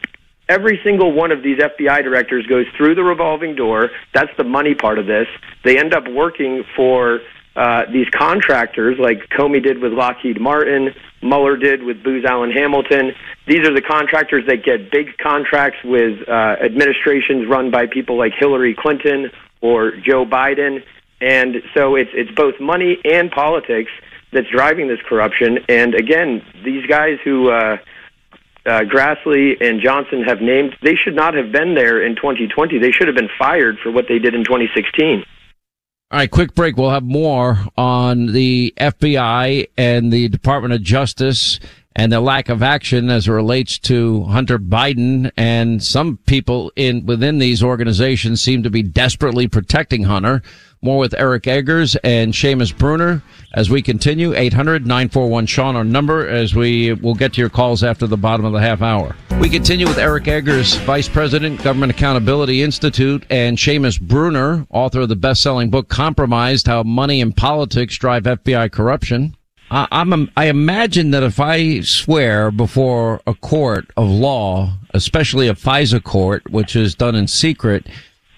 Every 0.49 0.79
single 0.85 1.13
one 1.13 1.33
of 1.33 1.43
these 1.43 1.59
FBI 1.59 2.03
directors 2.03 2.47
goes 2.47 2.67
through 2.77 2.97
the 2.97 3.05
revolving 3.05 3.55
door. 3.55 3.91
That's 4.13 4.31
the 4.37 4.45
money 4.45 4.75
part 4.75 4.99
of 4.99 5.07
this. 5.07 5.27
They 5.63 5.79
end 5.79 5.95
up 5.95 6.07
working 6.09 6.65
for 6.77 7.21
uh, 7.57 7.85
these 7.91 8.09
contractors, 8.11 8.99
like 8.99 9.29
Comey 9.31 9.63
did 9.63 9.79
with 9.79 9.93
Lockheed 9.93 10.41
Martin, 10.41 10.91
Mueller 11.23 11.57
did 11.57 11.85
with 11.85 12.03
Booz 12.03 12.25
Allen 12.25 12.51
Hamilton. 12.51 13.13
These 13.47 13.67
are 13.67 13.73
the 13.73 13.81
contractors 13.81 14.45
that 14.47 14.65
get 14.65 14.91
big 14.91 15.17
contracts 15.19 15.79
with 15.85 16.29
uh, 16.29 16.57
administrations 16.61 17.47
run 17.49 17.71
by 17.71 17.87
people 17.87 18.19
like 18.19 18.33
Hillary 18.39 18.75
Clinton 18.79 19.31
or 19.61 19.93
Joe 19.93 20.27
Biden. 20.27 20.83
And 21.25 21.63
so 21.73 21.97
it's 21.97 22.11
it's 22.13 22.31
both 22.33 22.61
money 22.61 22.99
and 23.05 23.31
politics 23.31 23.91
that's 24.33 24.49
driving 24.51 24.89
this 24.89 25.01
corruption. 25.09 25.59
And 25.69 25.95
again, 25.95 26.43
these 26.65 26.85
guys 26.87 27.19
who 27.25 27.51
uh, 27.51 27.79
uh, 28.67 28.81
Grassley 28.81 29.57
and 29.61 29.81
Johnson 29.81 30.23
have 30.23 30.41
named, 30.41 30.77
they 30.83 30.97
should 30.97 31.15
not 31.15 31.35
have 31.35 31.51
been 31.51 31.75
there 31.75 32.03
in 32.03 32.15
2020. 32.17 32.79
They 32.79 32.91
should 32.91 33.07
have 33.07 33.17
been 33.17 33.31
fired 33.39 33.79
for 33.83 33.91
what 33.91 34.05
they 34.09 34.19
did 34.19 34.35
in 34.35 34.45
2016. 34.45 35.25
All 36.11 36.19
right, 36.19 36.31
quick 36.31 36.55
break. 36.55 36.77
We'll 36.77 36.91
have 36.91 37.05
more 37.05 37.59
on 37.77 38.27
the 38.27 38.75
FBI 38.77 39.69
and 39.77 40.13
the 40.13 40.29
Department 40.29 40.75
of 40.75 40.83
Justice 40.83 41.59
and 41.97 42.13
the 42.13 42.21
lack 42.21 42.49
of 42.49 42.63
action 42.63 43.09
as 43.09 43.29
it 43.29 43.33
relates 43.33 43.79
to 43.81 44.25
Hunter 44.25 44.59
Biden. 44.59 45.31
And 45.37 45.83
some 45.83 46.19
people 46.27 46.73
in 46.77 47.07
within 47.07 47.39
these 47.39 47.63
organizations 47.63 48.43
seem 48.43 48.63
to 48.63 48.71
be 48.71 48.83
desperately 48.83 49.49
protecting 49.49 50.05
Hunter. 50.05 50.43
More 50.85 50.99
with 50.99 51.15
Eric 51.17 51.47
Eggers 51.47 51.97
and 52.05 52.35
Seamus 52.35 52.77
Bruner 52.77 53.23
as 53.55 53.71
we 53.71 53.81
continue. 53.81 54.35
800-941-SEAN, 54.35 55.77
our 55.77 55.83
number, 55.83 56.29
as 56.29 56.55
we 56.55 56.93
will 56.93 57.15
get 57.15 57.33
to 57.33 57.41
your 57.41 57.49
calls 57.49 57.83
after 57.83 58.07
the 58.07 58.19
bottom 58.19 58.45
of 58.45 58.53
the 58.53 58.61
half 58.61 58.83
hour. 58.83 59.17
We 59.41 59.49
continue 59.49 59.87
with 59.87 59.97
Eric 59.97 60.29
Eggers, 60.29 60.77
Vice 60.81 61.09
President, 61.09 61.63
Government 61.63 61.91
Accountability 61.91 62.63
Institute, 62.63 63.25
and 63.31 63.57
Seamus 63.57 63.99
Bruner, 63.99 64.67
author 64.69 65.01
of 65.01 65.09
the 65.09 65.17
best-selling 65.17 65.71
book, 65.71 65.89
Compromised, 65.89 66.67
How 66.67 66.83
Money 66.83 67.23
and 67.23 67.35
Politics 67.35 67.97
Drive 67.97 68.25
FBI 68.25 68.71
Corruption. 68.71 69.35
I, 69.71 69.89
I'm, 69.91 70.31
I 70.37 70.49
imagine 70.49 71.13
that 71.13 71.23
if 71.23 71.41
I 71.41 71.81
swear 71.81 72.51
before 72.51 73.23
a 73.27 73.33
court 73.33 73.87
of 73.97 74.11
law, 74.11 74.75
especially 74.91 75.49
a 75.49 75.55
FISA 75.55 76.05
court, 76.05 76.51
which 76.51 76.77
is 76.77 76.95
done 76.95 77.15
in 77.15 77.27
secret, 77.27 77.87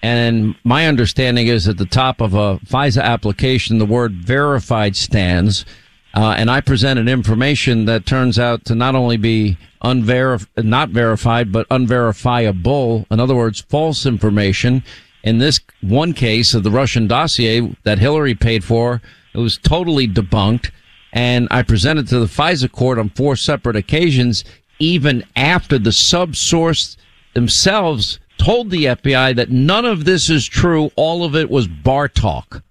and 0.01 0.55
my 0.63 0.87
understanding 0.87 1.47
is 1.47 1.67
at 1.67 1.77
the 1.77 1.85
top 1.85 2.21
of 2.21 2.33
a 2.33 2.59
FISA 2.59 3.01
application, 3.01 3.77
the 3.77 3.85
word 3.85 4.13
verified 4.13 4.95
stands. 4.95 5.65
Uh, 6.13 6.35
and 6.37 6.49
I 6.49 6.61
presented 6.61 7.07
information 7.07 7.85
that 7.85 8.05
turns 8.05 8.39
out 8.39 8.65
to 8.65 8.75
not 8.75 8.95
only 8.95 9.17
be 9.17 9.57
unverif- 9.83 10.47
not 10.57 10.89
verified, 10.89 11.51
but 11.51 11.67
unverifiable. 11.69 13.05
In 13.11 13.19
other 13.19 13.35
words, 13.35 13.61
false 13.61 14.05
information. 14.05 14.83
In 15.23 15.39
this 15.39 15.59
one 15.81 16.13
case 16.13 16.53
of 16.53 16.63
the 16.63 16.71
Russian 16.71 17.07
dossier 17.07 17.75
that 17.83 17.99
Hillary 17.99 18.35
paid 18.35 18.63
for, 18.63 19.01
it 19.33 19.39
was 19.39 19.57
totally 19.57 20.07
debunked. 20.07 20.71
And 21.11 21.47
I 21.51 21.63
presented 21.63 22.07
to 22.09 22.19
the 22.19 22.25
FISA 22.27 22.71
court 22.71 22.99
on 22.99 23.09
four 23.09 23.35
separate 23.35 23.75
occasions, 23.75 24.43
even 24.79 25.23
after 25.35 25.77
the 25.77 25.89
subsource 25.89 26.97
themselves 27.33 28.19
told 28.37 28.69
the 28.69 28.85
FBI 28.85 29.35
that 29.35 29.49
none 29.49 29.85
of 29.85 30.05
this 30.05 30.29
is 30.29 30.47
true. 30.47 30.91
All 30.95 31.23
of 31.23 31.35
it 31.35 31.49
was 31.49 31.67
bar 31.67 32.07
talk. 32.07 32.63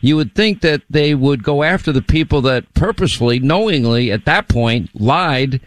You 0.00 0.16
would 0.16 0.34
think 0.34 0.62
that 0.62 0.82
they 0.90 1.14
would 1.14 1.44
go 1.44 1.62
after 1.62 1.92
the 1.92 2.02
people 2.02 2.40
that 2.42 2.72
purposefully, 2.74 3.38
knowingly, 3.38 4.10
at 4.10 4.24
that 4.24 4.48
point, 4.48 4.90
lied 5.00 5.60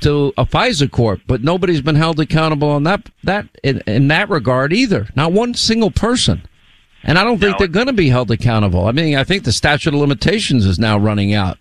to 0.00 0.32
a 0.38 0.46
FISA 0.46 0.90
court, 0.90 1.20
but 1.26 1.44
nobody's 1.44 1.82
been 1.82 1.94
held 1.94 2.18
accountable 2.18 2.70
on 2.70 2.82
that 2.84 3.10
that 3.22 3.46
in, 3.62 3.82
in 3.86 4.08
that 4.08 4.28
regard 4.28 4.72
either. 4.72 5.08
Not 5.14 5.32
one 5.32 5.54
single 5.54 5.90
person. 5.90 6.42
And 7.04 7.18
I 7.18 7.24
don't 7.24 7.38
think 7.38 7.52
no. 7.52 7.58
they're 7.58 7.68
going 7.68 7.88
to 7.88 7.92
be 7.92 8.08
held 8.08 8.30
accountable. 8.30 8.86
I 8.86 8.92
mean, 8.92 9.16
I 9.16 9.24
think 9.24 9.44
the 9.44 9.52
statute 9.52 9.92
of 9.92 10.00
limitations 10.00 10.64
is 10.64 10.78
now 10.78 10.96
running 10.96 11.34
out 11.34 11.58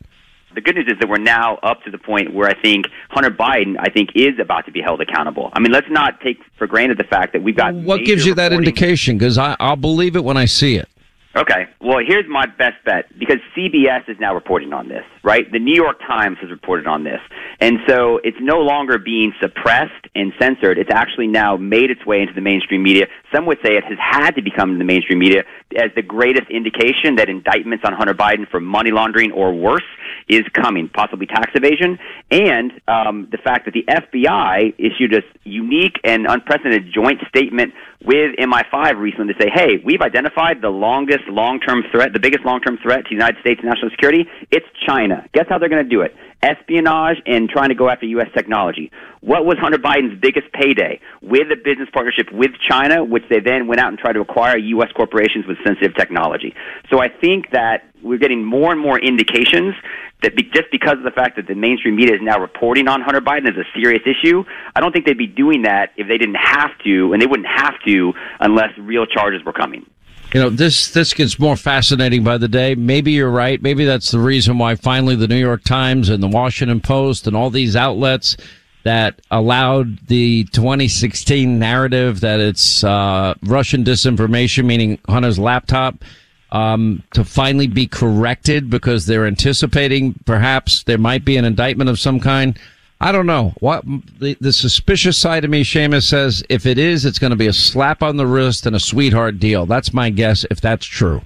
the 0.53 0.61
good 0.61 0.75
news 0.75 0.87
is 0.87 0.99
that 0.99 1.09
we're 1.09 1.17
now 1.17 1.57
up 1.63 1.83
to 1.83 1.91
the 1.91 1.97
point 1.97 2.33
where 2.33 2.49
I 2.49 2.59
think 2.61 2.85
Hunter 3.09 3.31
Biden, 3.31 3.75
I 3.79 3.89
think, 3.89 4.09
is 4.15 4.39
about 4.39 4.65
to 4.65 4.71
be 4.71 4.81
held 4.81 5.01
accountable. 5.01 5.49
I 5.53 5.59
mean, 5.59 5.71
let's 5.71 5.89
not 5.89 6.19
take 6.21 6.39
for 6.57 6.67
granted 6.67 6.97
the 6.97 7.03
fact 7.05 7.33
that 7.33 7.43
we've 7.43 7.55
got. 7.55 7.73
What 7.73 8.05
gives 8.05 8.25
you 8.25 8.33
that 8.35 8.53
indication? 8.53 9.17
Because 9.17 9.37
I'll 9.37 9.75
believe 9.75 10.15
it 10.15 10.23
when 10.23 10.37
I 10.37 10.45
see 10.45 10.75
it. 10.75 10.89
Okay. 11.33 11.67
Well, 11.79 11.99
here's 12.05 12.27
my 12.27 12.45
best 12.45 12.83
bet 12.83 13.05
because 13.17 13.37
CBS 13.55 14.09
is 14.09 14.17
now 14.19 14.35
reporting 14.35 14.73
on 14.73 14.89
this, 14.89 15.05
right? 15.23 15.49
The 15.49 15.59
New 15.59 15.75
York 15.75 15.99
Times 15.99 16.37
has 16.41 16.51
reported 16.51 16.87
on 16.87 17.05
this. 17.05 17.21
And 17.61 17.77
so 17.87 18.19
it's 18.23 18.37
no 18.41 18.59
longer 18.59 18.97
being 18.97 19.31
suppressed 19.39 20.07
and 20.13 20.33
censored. 20.41 20.77
It's 20.77 20.89
actually 20.91 21.27
now 21.27 21.55
made 21.55 21.89
its 21.89 22.05
way 22.05 22.21
into 22.21 22.33
the 22.33 22.41
mainstream 22.41 22.83
media. 22.83 23.07
Some 23.33 23.45
would 23.45 23.59
say 23.63 23.77
it 23.77 23.85
has 23.85 23.97
had 23.97 24.31
to 24.31 24.41
become 24.41 24.77
the 24.77 24.83
mainstream 24.83 25.19
media 25.19 25.43
as 25.77 25.91
the 25.95 26.01
greatest 26.01 26.49
indication 26.49 27.15
that 27.15 27.29
indictments 27.29 27.85
on 27.85 27.93
Hunter 27.93 28.13
Biden 28.13 28.49
for 28.49 28.59
money 28.59 28.91
laundering 28.91 29.31
or 29.31 29.53
worse 29.53 29.87
is 30.27 30.43
coming, 30.53 30.89
possibly 30.89 31.27
tax 31.27 31.51
evasion, 31.55 31.97
and 32.29 32.73
um, 32.87 33.27
the 33.31 33.37
fact 33.37 33.65
that 33.65 33.73
the 33.73 33.83
FBI 33.87 34.73
issued 34.77 35.13
a 35.13 35.21
unique 35.43 35.95
and 36.03 36.25
unprecedented 36.27 36.91
joint 36.93 37.19
statement 37.29 37.73
with 38.03 38.35
MI5 38.39 38.97
recently 38.97 39.33
to 39.33 39.39
say, 39.39 39.49
hey, 39.53 39.77
we've 39.85 40.01
identified 40.01 40.61
the 40.61 40.69
longest 40.69 41.27
long-term 41.27 41.83
threat, 41.91 42.13
the 42.13 42.19
biggest 42.19 42.45
long-term 42.45 42.79
threat 42.81 43.05
to 43.05 43.09
the 43.09 43.15
United 43.15 43.39
States 43.41 43.61
national 43.63 43.91
security. 43.91 44.25
It's 44.49 44.65
China. 44.87 45.27
Guess 45.33 45.45
how 45.49 45.59
they're 45.59 45.69
going 45.69 45.83
to 45.83 45.89
do 45.89 46.01
it? 46.01 46.15
Espionage 46.43 47.17
and 47.25 47.49
trying 47.49 47.69
to 47.69 47.75
go 47.75 47.89
after 47.89 48.05
U.S. 48.07 48.27
technology. 48.33 48.91
What 49.21 49.45
was 49.45 49.57
Hunter 49.59 49.77
Biden's 49.77 50.19
biggest 50.19 50.51
payday? 50.53 50.99
With 51.21 51.51
a 51.51 51.55
business 51.55 51.89
partnership 51.93 52.31
with 52.31 52.51
China, 52.67 53.03
which 53.03 53.23
they 53.29 53.39
then 53.39 53.67
went 53.67 53.79
out 53.79 53.89
and 53.89 53.97
tried 53.97 54.13
to 54.13 54.21
acquire 54.21 54.57
U.S. 54.57 54.89
corporations 54.95 55.45
with 55.45 55.57
sensitive 55.63 55.95
technology. 55.95 56.55
So 56.89 56.99
I 56.99 57.09
think 57.09 57.51
that 57.51 57.83
we're 58.01 58.17
getting 58.17 58.43
more 58.43 58.71
and 58.71 58.81
more 58.81 58.99
indications 58.99 59.75
that 60.23 60.35
be, 60.35 60.43
just 60.43 60.71
because 60.71 60.97
of 60.97 61.03
the 61.03 61.11
fact 61.11 61.35
that 61.35 61.47
the 61.47 61.55
mainstream 61.55 61.95
media 61.95 62.15
is 62.15 62.21
now 62.21 62.39
reporting 62.39 62.87
on 62.87 63.01
Hunter 63.01 63.21
Biden 63.21 63.47
as 63.47 63.57
a 63.57 63.65
serious 63.79 64.01
issue, 64.05 64.43
I 64.75 64.79
don't 64.79 64.91
think 64.91 65.05
they'd 65.05 65.17
be 65.17 65.27
doing 65.27 65.63
that 65.63 65.91
if 65.97 66.07
they 66.07 66.17
didn't 66.17 66.35
have 66.35 66.71
to, 66.83 67.13
and 67.13 67.21
they 67.21 67.27
wouldn't 67.27 67.47
have 67.47 67.73
to 67.85 68.13
unless 68.39 68.69
real 68.77 69.05
charges 69.05 69.43
were 69.43 69.53
coming 69.53 69.85
you 70.33 70.39
know, 70.39 70.49
this, 70.49 70.91
this 70.91 71.13
gets 71.13 71.39
more 71.39 71.57
fascinating 71.57 72.23
by 72.23 72.37
the 72.37 72.47
day. 72.47 72.75
Maybe 72.75 73.11
you're 73.11 73.31
right. 73.31 73.61
Maybe 73.61 73.83
that's 73.83 74.11
the 74.11 74.19
reason 74.19 74.57
why 74.57 74.75
finally 74.75 75.15
the 75.15 75.27
New 75.27 75.39
York 75.39 75.63
Times 75.63 76.09
and 76.09 76.23
the 76.23 76.27
Washington 76.27 76.79
Post 76.79 77.27
and 77.27 77.35
all 77.35 77.49
these 77.49 77.75
outlets 77.75 78.37
that 78.83 79.21
allowed 79.29 80.07
the 80.07 80.45
2016 80.45 81.59
narrative 81.59 82.21
that 82.21 82.39
it's, 82.39 82.83
uh, 82.83 83.33
Russian 83.43 83.83
disinformation, 83.83 84.65
meaning 84.65 84.99
Hunter's 85.07 85.37
laptop, 85.37 86.03
um, 86.51 87.03
to 87.13 87.23
finally 87.23 87.67
be 87.67 87.87
corrected 87.87 88.69
because 88.69 89.05
they're 89.05 89.27
anticipating 89.27 90.15
perhaps 90.25 90.83
there 90.83 90.97
might 90.97 91.23
be 91.23 91.37
an 91.37 91.45
indictment 91.45 91.89
of 91.89 91.99
some 91.99 92.19
kind. 92.19 92.57
I 93.01 93.11
don't 93.11 93.25
know 93.25 93.53
what 93.59 93.83
the, 94.19 94.37
the 94.39 94.53
suspicious 94.53 95.17
side 95.17 95.43
of 95.43 95.49
me. 95.49 95.63
Seamus 95.63 96.03
says 96.03 96.43
if 96.49 96.67
it 96.67 96.77
is, 96.77 97.03
it's 97.03 97.17
going 97.17 97.31
to 97.31 97.35
be 97.37 97.47
a 97.47 97.53
slap 97.53 98.03
on 98.03 98.17
the 98.17 98.27
wrist 98.27 98.67
and 98.67 98.75
a 98.75 98.79
sweetheart 98.79 99.39
deal. 99.39 99.65
That's 99.65 99.91
my 99.91 100.11
guess. 100.11 100.45
If 100.51 100.61
that's 100.61 100.85
true. 100.85 101.21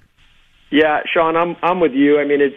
Yeah, 0.72 1.01
Sean, 1.13 1.36
I'm 1.36 1.58
I'm 1.62 1.82
with 1.82 1.91
you. 1.91 2.17
I 2.17 2.24
mean, 2.24 2.39
it's 2.39 2.55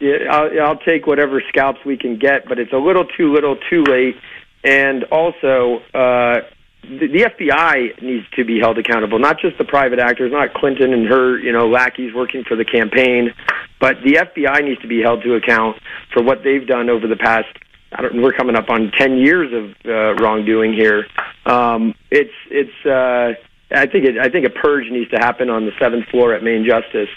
it's 0.00 0.28
I'll, 0.30 0.68
I'll 0.68 0.78
take 0.78 1.08
whatever 1.08 1.42
scalps 1.48 1.80
we 1.84 1.96
can 1.96 2.16
get, 2.16 2.48
but 2.48 2.60
it's 2.60 2.72
a 2.72 2.78
little 2.78 3.04
too 3.04 3.32
little, 3.32 3.56
too 3.68 3.82
late. 3.82 4.14
And 4.62 5.02
also, 5.04 5.80
uh, 5.92 6.42
the, 6.82 7.08
the 7.08 7.28
FBI 7.28 8.00
needs 8.02 8.26
to 8.36 8.44
be 8.44 8.60
held 8.60 8.78
accountable, 8.78 9.18
not 9.18 9.40
just 9.40 9.58
the 9.58 9.64
private 9.64 9.98
actors, 9.98 10.30
not 10.32 10.54
Clinton 10.54 10.92
and 10.92 11.06
her, 11.08 11.38
you 11.38 11.52
know, 11.52 11.68
lackeys 11.68 12.14
working 12.14 12.44
for 12.44 12.56
the 12.56 12.64
campaign, 12.64 13.34
but 13.80 13.96
the 14.04 14.14
FBI 14.14 14.64
needs 14.64 14.80
to 14.82 14.88
be 14.88 15.02
held 15.02 15.22
to 15.24 15.34
account 15.34 15.76
for 16.12 16.22
what 16.22 16.44
they've 16.44 16.66
done 16.66 16.88
over 16.88 17.08
the 17.08 17.16
past. 17.16 17.48
I 17.92 18.02
don't. 18.02 18.22
We're 18.22 18.32
coming 18.32 18.56
up 18.56 18.70
on 18.70 18.92
ten 18.96 19.16
years 19.16 19.52
of 19.52 19.74
uh, 19.84 20.14
wrongdoing 20.22 20.72
here. 20.72 21.06
Um, 21.46 21.94
it's 22.10 22.32
it's. 22.50 22.86
Uh, 22.86 23.34
I 23.72 23.86
think 23.86 24.04
it, 24.04 24.18
I 24.18 24.28
think 24.28 24.46
a 24.46 24.50
purge 24.50 24.90
needs 24.90 25.10
to 25.10 25.18
happen 25.18 25.50
on 25.50 25.64
the 25.66 25.72
seventh 25.78 26.06
floor 26.08 26.34
at 26.34 26.42
Main 26.42 26.64
Justice 26.64 27.08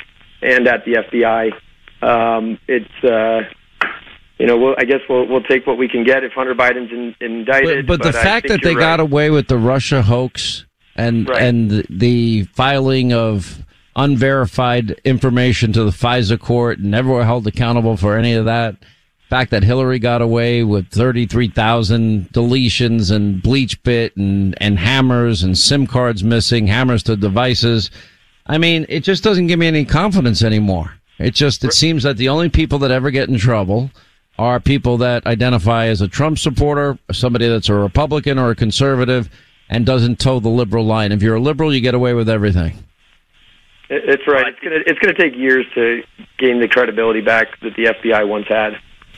and 0.42 0.68
at 0.68 0.86
the 0.86 0.94
FBI. 0.94 1.52
Um, 2.02 2.60
it's. 2.68 3.04
Uh, 3.04 3.42
you 4.40 4.48
know, 4.48 4.58
we'll, 4.58 4.76
I 4.78 4.84
guess 4.84 5.00
we'll 5.08 5.28
we'll 5.28 5.44
take 5.44 5.68
what 5.68 5.78
we 5.78 5.88
can 5.88 6.04
get 6.04 6.24
if 6.24 6.34
Hunter 6.34 6.56
Biden's 6.56 6.92
in, 6.92 7.16
indicted. 7.22 7.88
But, 7.88 8.00
but, 8.00 8.12
the 8.12 8.14
fact 8.14 8.48
that 8.48 8.62
they 8.64 8.76
right. 8.76 8.98
got 8.98 9.00
away 9.00 9.30
with 9.30 9.48
the 9.48 9.58
Russia 9.58 10.02
hoax 10.02 10.66
and 10.96 11.30
Right. 11.30 11.42
and 11.42 11.70
the, 11.70 11.86
the 11.90 12.44
filing 12.46 13.14
of 13.14 13.64
unverified 13.96 15.00
information 15.04 15.72
to 15.74 15.84
the 15.84 15.92
FISA 15.92 16.40
court 16.40 16.80
and 16.80 16.90
never 16.92 17.10
were 17.10 17.26
held 17.26 17.46
accountable 17.48 17.96
for 17.96 18.18
any 18.18 18.34
of 18.34 18.46
that. 18.46 18.76
Fact 19.34 19.50
that 19.50 19.64
Hillary 19.64 19.98
got 19.98 20.22
away 20.22 20.62
with 20.62 20.90
33,000 20.92 22.30
deletions 22.34 23.10
and 23.12 23.42
BleachBit 23.42 24.16
and, 24.16 24.54
and 24.62 24.78
hammers 24.78 25.42
and 25.42 25.58
SIM 25.58 25.88
cards 25.88 26.24
missing, 26.24 26.68
hammers 26.68 27.02
to 27.02 27.16
devices. 27.16 27.90
I 28.46 28.60
mean, 28.60 28.86
it 28.90 29.00
just 29.00 29.24
doesn't 29.24 29.48
give 29.48 29.58
me 29.58 29.66
any 29.66 29.86
confidence 29.86 30.44
anymore. 30.44 30.94
It 31.18 31.34
just, 31.34 31.64
it 31.64 31.74
seems 31.74 32.04
that 32.04 32.18
the 32.18 32.30
only 32.30 32.50
people 32.50 32.78
that 32.78 32.92
ever 32.92 33.10
get 33.10 33.28
in 33.28 33.40
trouble 33.40 33.90
are 34.38 34.60
people 34.60 34.98
that 34.98 35.26
identify 35.26 35.88
as 35.88 36.00
a 36.02 36.08
Trump 36.08 36.38
supporter, 36.38 37.00
somebody 37.12 37.48
that's 37.48 37.70
a 37.70 37.74
Republican 37.74 38.38
or 38.38 38.52
a 38.52 38.56
conservative, 38.56 39.32
and 39.68 39.84
doesn't 39.84 40.20
toe 40.20 40.42
the 40.42 40.50
liberal 40.50 40.86
line. 40.86 41.12
If 41.12 41.24
you're 41.24 41.38
a 41.38 41.42
liberal, 41.42 41.74
you 41.74 41.82
get 41.82 41.96
away 41.96 42.14
with 42.14 42.30
everything. 42.30 42.84
It- 43.90 44.08
It's 44.10 44.28
right. 44.28 44.46
It's 44.62 44.84
it's 44.88 45.00
gonna 45.00 45.18
take 45.18 45.36
years 45.36 45.66
to 45.74 46.04
gain 46.38 46.60
the 46.60 46.68
credibility 46.68 47.22
back 47.22 47.60
that 47.62 47.76
the 47.76 47.86
FBI 47.86 48.28
once 48.28 48.46
had. 48.48 48.74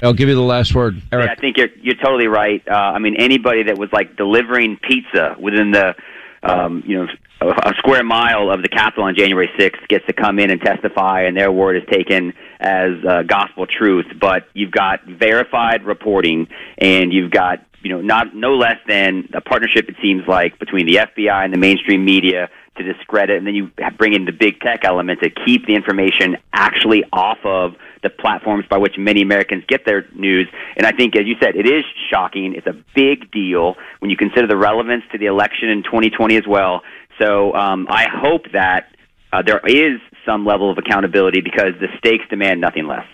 I'll 0.05 0.13
give 0.13 0.29
you 0.29 0.35
the 0.35 0.41
last 0.41 0.73
word, 0.75 1.01
Eric. 1.11 1.25
Yeah, 1.25 1.31
I 1.31 1.35
think 1.35 1.57
you're 1.57 1.69
you're 1.81 1.95
totally 1.95 2.27
right. 2.27 2.63
Uh, 2.67 2.73
I 2.73 2.99
mean, 2.99 3.15
anybody 3.17 3.63
that 3.63 3.77
was 3.77 3.89
like 3.91 4.15
delivering 4.15 4.77
pizza 4.77 5.35
within 5.39 5.71
the, 5.71 5.95
um, 6.43 6.83
you 6.85 6.97
know, 6.97 7.07
a, 7.41 7.47
a 7.47 7.73
square 7.77 8.03
mile 8.03 8.51
of 8.51 8.61
the 8.61 8.69
Capitol 8.69 9.05
on 9.05 9.15
January 9.15 9.49
6th 9.59 9.87
gets 9.87 10.05
to 10.05 10.13
come 10.13 10.39
in 10.39 10.51
and 10.51 10.61
testify, 10.61 11.23
and 11.23 11.35
their 11.35 11.51
word 11.51 11.77
is 11.77 11.83
taken 11.91 12.33
as 12.59 12.91
uh, 13.07 13.23
gospel 13.23 13.65
truth. 13.65 14.05
But 14.19 14.47
you've 14.53 14.71
got 14.71 15.03
verified 15.05 15.83
reporting, 15.83 16.47
and 16.77 17.11
you've 17.11 17.31
got 17.31 17.65
you 17.81 17.89
know 17.89 18.01
not 18.01 18.35
no 18.35 18.55
less 18.55 18.77
than 18.87 19.29
a 19.33 19.41
partnership. 19.41 19.89
It 19.89 19.95
seems 20.01 20.27
like 20.27 20.59
between 20.59 20.85
the 20.85 20.95
FBI 20.95 21.43
and 21.43 21.53
the 21.53 21.57
mainstream 21.57 22.05
media 22.05 22.49
to 22.77 22.83
discredit, 22.83 23.37
and 23.37 23.47
then 23.47 23.55
you 23.55 23.71
bring 23.97 24.13
in 24.13 24.25
the 24.25 24.31
big 24.31 24.59
tech 24.59 24.83
element 24.83 25.21
to 25.21 25.29
keep 25.29 25.65
the 25.65 25.75
information 25.75 26.37
actually 26.53 27.03
off 27.11 27.39
of 27.43 27.75
the 28.05 28.09
platforms 28.11 28.65
by 28.69 28.77
which 28.77 28.95
many 28.97 29.21
Americans 29.21 29.63
get 29.67 29.85
their 29.85 30.05
news. 30.13 30.47
And 30.77 30.85
I 30.85 30.91
think, 30.91 31.15
as 31.17 31.25
you 31.25 31.35
said, 31.41 31.55
it 31.55 31.67
is 31.67 31.83
shocking. 32.11 32.53
It's 32.55 32.67
a 32.67 32.77
big 32.95 33.31
deal 33.31 33.75
when 33.99 34.11
you 34.11 34.15
consider 34.15 34.47
the 34.47 34.55
relevance 34.55 35.03
to 35.11 35.17
the 35.17 35.25
election 35.25 35.69
in 35.69 35.83
2020 35.83 36.37
as 36.37 36.47
well. 36.47 36.83
So 37.19 37.53
um, 37.53 37.87
I 37.89 38.05
hope 38.07 38.51
that 38.53 38.95
uh, 39.33 39.41
there 39.41 39.59
is 39.65 39.99
some 40.25 40.45
level 40.45 40.69
of 40.71 40.77
accountability 40.77 41.41
because 41.41 41.73
the 41.81 41.87
stakes 41.97 42.23
demand 42.29 42.61
nothing 42.61 42.87
less. 42.87 43.05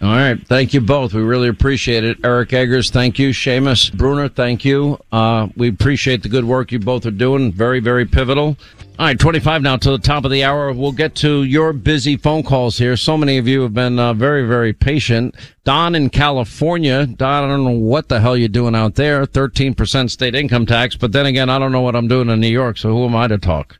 All 0.00 0.08
right. 0.08 0.38
Thank 0.46 0.74
you 0.74 0.80
both. 0.80 1.12
We 1.12 1.22
really 1.22 1.48
appreciate 1.48 2.04
it. 2.04 2.18
Eric 2.22 2.52
Eggers, 2.52 2.90
thank 2.90 3.18
you. 3.18 3.30
Seamus 3.30 3.92
Bruner, 3.92 4.28
thank 4.28 4.64
you. 4.64 4.98
Uh, 5.10 5.48
we 5.56 5.68
appreciate 5.68 6.22
the 6.22 6.28
good 6.28 6.44
work 6.44 6.70
you 6.70 6.78
both 6.78 7.04
are 7.04 7.10
doing. 7.10 7.50
Very, 7.50 7.80
very 7.80 8.06
pivotal. 8.06 8.56
All 8.98 9.06
right, 9.06 9.16
25 9.16 9.62
now 9.62 9.76
to 9.76 9.92
the 9.92 9.98
top 9.98 10.24
of 10.24 10.32
the 10.32 10.42
hour. 10.42 10.72
We'll 10.72 10.90
get 10.90 11.14
to 11.16 11.44
your 11.44 11.72
busy 11.72 12.16
phone 12.16 12.42
calls 12.42 12.78
here. 12.78 12.96
So 12.96 13.16
many 13.16 13.38
of 13.38 13.46
you 13.46 13.60
have 13.62 13.72
been 13.72 13.96
uh, 13.96 14.12
very, 14.12 14.44
very 14.44 14.72
patient. 14.72 15.36
Don 15.62 15.94
in 15.94 16.10
California. 16.10 17.06
Don, 17.06 17.44
I 17.44 17.46
don't 17.46 17.62
know 17.62 17.78
what 17.78 18.08
the 18.08 18.18
hell 18.18 18.36
you're 18.36 18.48
doing 18.48 18.74
out 18.74 18.96
there. 18.96 19.24
13% 19.24 20.10
state 20.10 20.34
income 20.34 20.66
tax. 20.66 20.96
But 20.96 21.12
then 21.12 21.26
again, 21.26 21.48
I 21.48 21.60
don't 21.60 21.70
know 21.70 21.80
what 21.80 21.94
I'm 21.94 22.08
doing 22.08 22.28
in 22.28 22.40
New 22.40 22.48
York. 22.48 22.76
So 22.76 22.88
who 22.88 23.04
am 23.04 23.14
I 23.14 23.28
to 23.28 23.38
talk? 23.38 23.78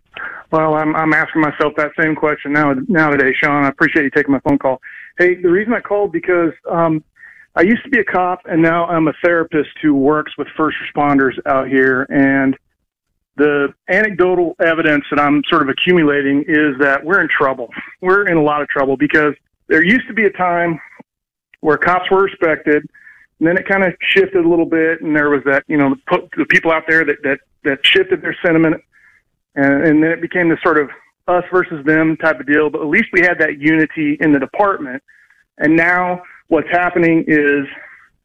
Well, 0.52 0.74
I'm 0.74 0.94
I'm 0.94 1.12
asking 1.12 1.42
myself 1.42 1.72
that 1.76 1.90
same 2.00 2.14
question 2.14 2.52
now 2.52 2.74
nowadays, 2.86 3.34
Sean. 3.42 3.64
I 3.64 3.68
appreciate 3.68 4.04
you 4.04 4.10
taking 4.10 4.30
my 4.30 4.40
phone 4.48 4.58
call. 4.58 4.80
Hey, 5.18 5.34
the 5.34 5.50
reason 5.50 5.72
I 5.72 5.80
called 5.80 6.12
because 6.12 6.52
um, 6.70 7.02
I 7.56 7.62
used 7.62 7.82
to 7.82 7.90
be 7.90 7.98
a 7.98 8.04
cop, 8.04 8.42
and 8.44 8.62
now 8.62 8.86
I'm 8.86 9.08
a 9.08 9.12
therapist 9.24 9.70
who 9.82 9.94
works 9.94 10.38
with 10.38 10.46
first 10.56 10.76
responders 10.78 11.34
out 11.44 11.66
here. 11.66 12.06
And 12.08 12.56
the 13.38 13.72
anecdotal 13.88 14.54
evidence 14.60 15.04
that 15.10 15.20
I'm 15.20 15.42
sort 15.48 15.62
of 15.62 15.68
accumulating 15.68 16.44
is 16.46 16.78
that 16.80 17.04
we're 17.04 17.20
in 17.20 17.28
trouble. 17.28 17.68
We're 18.02 18.26
in 18.26 18.36
a 18.36 18.42
lot 18.42 18.60
of 18.60 18.68
trouble 18.68 18.96
because 18.96 19.34
there 19.68 19.82
used 19.82 20.06
to 20.08 20.14
be 20.14 20.24
a 20.24 20.30
time 20.30 20.80
where 21.60 21.76
cops 21.76 22.10
were 22.10 22.22
respected, 22.22 22.82
and 23.38 23.48
then 23.48 23.56
it 23.56 23.66
kind 23.66 23.84
of 23.84 23.94
shifted 24.00 24.44
a 24.44 24.48
little 24.48 24.66
bit, 24.66 25.00
and 25.00 25.14
there 25.16 25.30
was 25.30 25.42
that 25.44 25.64
you 25.68 25.76
know 25.76 25.94
the, 26.10 26.46
people 26.50 26.70
out 26.70 26.84
there 26.88 27.04
that 27.04 27.16
that 27.22 27.38
that 27.64 27.78
shifted 27.84 28.22
their 28.22 28.36
sentiment 28.44 28.82
and, 29.58 29.86
and 29.86 30.02
then 30.02 30.10
it 30.10 30.20
became 30.20 30.48
this 30.48 30.60
sort 30.62 30.78
of 30.78 30.88
us 31.26 31.44
versus 31.52 31.84
them 31.84 32.16
type 32.16 32.40
of 32.40 32.46
deal. 32.46 32.70
But 32.70 32.80
at 32.80 32.86
least 32.86 33.08
we 33.12 33.20
had 33.20 33.38
that 33.40 33.58
unity 33.58 34.16
in 34.20 34.32
the 34.32 34.38
department. 34.38 35.02
And 35.58 35.76
now 35.76 36.22
what's 36.46 36.70
happening 36.70 37.24
is, 37.26 37.66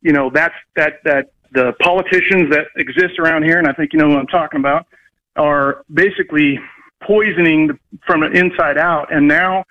you 0.01 0.13
know, 0.13 0.29
that's 0.33 0.53
that 0.75 0.99
that 1.03 1.31
the 1.51 1.73
politicians 1.81 2.51
that 2.51 2.65
exist 2.77 3.19
around 3.19 3.43
here, 3.43 3.57
and 3.57 3.67
I 3.67 3.73
think 3.73 3.93
you 3.93 3.99
know 3.99 4.09
what 4.09 4.19
I'm 4.19 4.27
talking 4.27 4.59
about, 4.59 4.85
are 5.35 5.83
basically 5.93 6.59
poisoning 7.01 7.77
from 8.05 8.21
the 8.21 8.31
inside 8.31 8.77
out. 8.77 9.13
And 9.13 9.27
now 9.27 9.65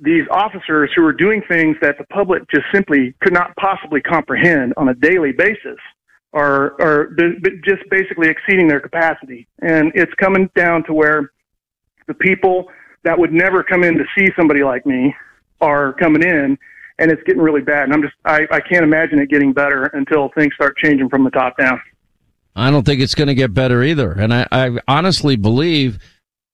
these 0.00 0.24
officers 0.30 0.90
who 0.94 1.04
are 1.04 1.12
doing 1.12 1.42
things 1.48 1.76
that 1.80 1.98
the 1.98 2.04
public 2.04 2.42
just 2.50 2.66
simply 2.72 3.14
could 3.20 3.32
not 3.32 3.54
possibly 3.56 4.00
comprehend 4.00 4.74
on 4.76 4.88
a 4.88 4.94
daily 4.94 5.32
basis 5.32 5.78
are 6.32 6.80
are 6.82 7.16
just 7.64 7.88
basically 7.90 8.28
exceeding 8.28 8.66
their 8.66 8.80
capacity, 8.80 9.46
and 9.62 9.92
it's 9.94 10.12
coming 10.14 10.50
down 10.56 10.82
to 10.84 10.92
where 10.92 11.30
the 12.08 12.14
people 12.14 12.68
that 13.04 13.18
would 13.18 13.32
never 13.32 13.62
come 13.62 13.84
in 13.84 13.96
to 13.96 14.04
see 14.18 14.28
somebody 14.36 14.64
like 14.64 14.84
me 14.84 15.14
are 15.60 15.92
coming 15.92 16.22
in, 16.22 16.58
and 16.98 17.10
it's 17.12 17.22
getting 17.22 17.40
really 17.40 17.60
bad. 17.60 17.84
And 17.84 17.92
I'm 17.92 18.02
just 18.02 18.14
I, 18.24 18.46
I 18.50 18.60
can't 18.60 18.82
imagine 18.82 19.20
it 19.20 19.30
getting 19.30 19.52
better 19.52 19.84
until 19.94 20.30
things 20.36 20.52
start 20.54 20.76
changing 20.78 21.08
from 21.08 21.22
the 21.22 21.30
top 21.30 21.56
down. 21.56 21.80
I 22.56 22.70
don't 22.70 22.84
think 22.84 23.00
it's 23.00 23.14
going 23.14 23.28
to 23.28 23.34
get 23.34 23.54
better 23.54 23.82
either. 23.82 24.12
And 24.12 24.32
I, 24.32 24.46
I 24.52 24.78
honestly 24.86 25.36
believe, 25.36 25.98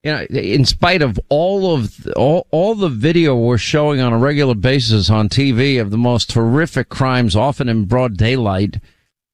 you 0.03 0.13
know, 0.13 0.23
in 0.23 0.65
spite 0.65 1.03
of 1.03 1.21
all 1.29 1.75
of 1.75 2.07
all, 2.17 2.47
all 2.51 2.75
the 2.75 2.89
video 2.89 3.37
we're 3.37 3.59
showing 3.59 4.01
on 4.01 4.13
a 4.13 4.19
regular 4.19 4.55
basis 4.55 5.11
on 5.11 5.29
TV 5.29 5.81
of 5.81 5.91
the 5.91 5.99
most 5.99 6.33
horrific 6.33 6.89
crimes, 6.89 7.37
often 7.37 7.69
in 7.69 7.85
broad 7.85 8.17
daylight, 8.17 8.81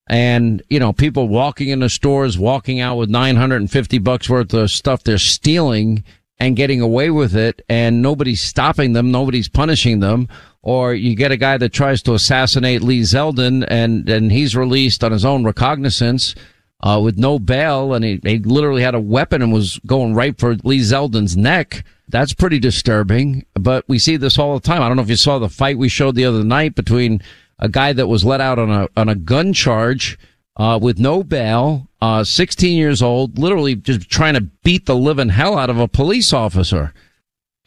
and 0.08 0.62
you 0.68 0.80
know, 0.80 0.92
people 0.92 1.28
walking 1.28 1.68
in 1.68 1.80
the 1.80 1.88
stores, 1.88 2.38
walking 2.38 2.80
out 2.80 2.96
with 2.96 3.10
950 3.10 3.98
bucks 3.98 4.28
worth 4.28 4.52
of 4.54 4.70
stuff 4.70 5.04
they're 5.04 5.18
stealing 5.18 6.04
and 6.38 6.56
getting 6.56 6.80
away 6.80 7.10
with 7.10 7.34
it, 7.34 7.62
and 7.68 8.02
nobody's 8.02 8.42
stopping 8.42 8.92
them, 8.92 9.10
nobody's 9.10 9.48
punishing 9.48 10.00
them. 10.00 10.28
Or 10.62 10.94
you 10.94 11.14
get 11.14 11.30
a 11.30 11.36
guy 11.36 11.58
that 11.58 11.72
tries 11.72 12.02
to 12.02 12.14
assassinate 12.14 12.82
Lee 12.82 13.02
Zeldin, 13.02 13.64
and 13.68 14.08
and 14.08 14.32
he's 14.32 14.56
released 14.56 15.04
on 15.04 15.12
his 15.12 15.24
own 15.24 15.44
recognizance 15.44 16.34
uh, 16.80 17.00
with 17.02 17.18
no 17.18 17.38
bail, 17.38 17.94
and 17.94 18.04
he, 18.04 18.20
he 18.22 18.38
literally 18.38 18.82
had 18.82 18.94
a 18.94 19.00
weapon 19.00 19.42
and 19.42 19.52
was 19.52 19.78
going 19.86 20.14
right 20.14 20.38
for 20.38 20.56
Lee 20.64 20.80
Zeldin's 20.80 21.36
neck. 21.36 21.84
That's 22.08 22.34
pretty 22.34 22.58
disturbing. 22.58 23.46
But 23.54 23.84
we 23.88 23.98
see 23.98 24.16
this 24.16 24.38
all 24.38 24.54
the 24.54 24.66
time. 24.66 24.82
I 24.82 24.88
don't 24.88 24.96
know 24.96 25.02
if 25.02 25.10
you 25.10 25.16
saw 25.16 25.38
the 25.38 25.48
fight 25.48 25.78
we 25.78 25.88
showed 25.88 26.14
the 26.14 26.24
other 26.24 26.44
night 26.44 26.74
between 26.74 27.20
a 27.58 27.68
guy 27.68 27.92
that 27.92 28.06
was 28.06 28.24
let 28.24 28.40
out 28.40 28.58
on 28.58 28.70
a 28.70 28.88
on 28.96 29.08
a 29.08 29.14
gun 29.14 29.52
charge 29.52 30.18
uh, 30.56 30.78
with 30.80 30.98
no 30.98 31.22
bail, 31.22 31.88
uh, 32.00 32.24
16 32.24 32.76
years 32.76 33.02
old, 33.02 33.38
literally 33.38 33.74
just 33.74 34.08
trying 34.08 34.34
to 34.34 34.40
beat 34.40 34.86
the 34.86 34.96
living 34.96 35.30
hell 35.30 35.58
out 35.58 35.70
of 35.70 35.78
a 35.78 35.88
police 35.88 36.32
officer. 36.32 36.92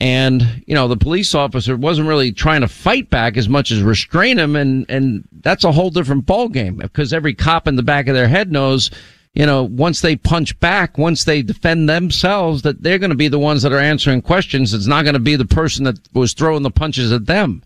And, 0.01 0.63
you 0.65 0.75
know, 0.75 0.87
the 0.87 0.95
police 0.95 1.35
officer 1.35 1.75
wasn't 1.75 2.07
really 2.07 2.31
trying 2.31 2.61
to 2.61 2.69
fight 2.69 3.09
back 3.09 3.35
as 3.35 3.49
much 3.49 3.69
as 3.69 3.81
restrain 3.81 4.39
him. 4.39 4.55
And, 4.55 4.85
and 4.87 5.27
that's 5.41 5.65
a 5.65 5.73
whole 5.73 5.89
different 5.89 6.25
ballgame 6.25 6.77
because 6.77 7.11
every 7.11 7.33
cop 7.33 7.67
in 7.67 7.75
the 7.75 7.83
back 7.83 8.07
of 8.07 8.15
their 8.15 8.29
head 8.29 8.49
knows, 8.49 8.91
you 9.33 9.45
know, 9.45 9.63
once 9.63 9.99
they 9.99 10.15
punch 10.15 10.57
back, 10.61 10.97
once 10.97 11.25
they 11.25 11.41
defend 11.41 11.89
themselves, 11.89 12.61
that 12.61 12.81
they're 12.81 12.97
going 12.97 13.09
to 13.09 13.15
be 13.15 13.27
the 13.27 13.39
ones 13.39 13.61
that 13.63 13.73
are 13.73 13.79
answering 13.79 14.21
questions. 14.21 14.73
It's 14.73 14.87
not 14.87 15.03
going 15.03 15.15
to 15.15 15.19
be 15.19 15.35
the 15.35 15.45
person 15.45 15.83
that 15.83 15.99
was 16.13 16.33
throwing 16.33 16.63
the 16.63 16.71
punches 16.71 17.11
at 17.11 17.25
them. 17.25 17.61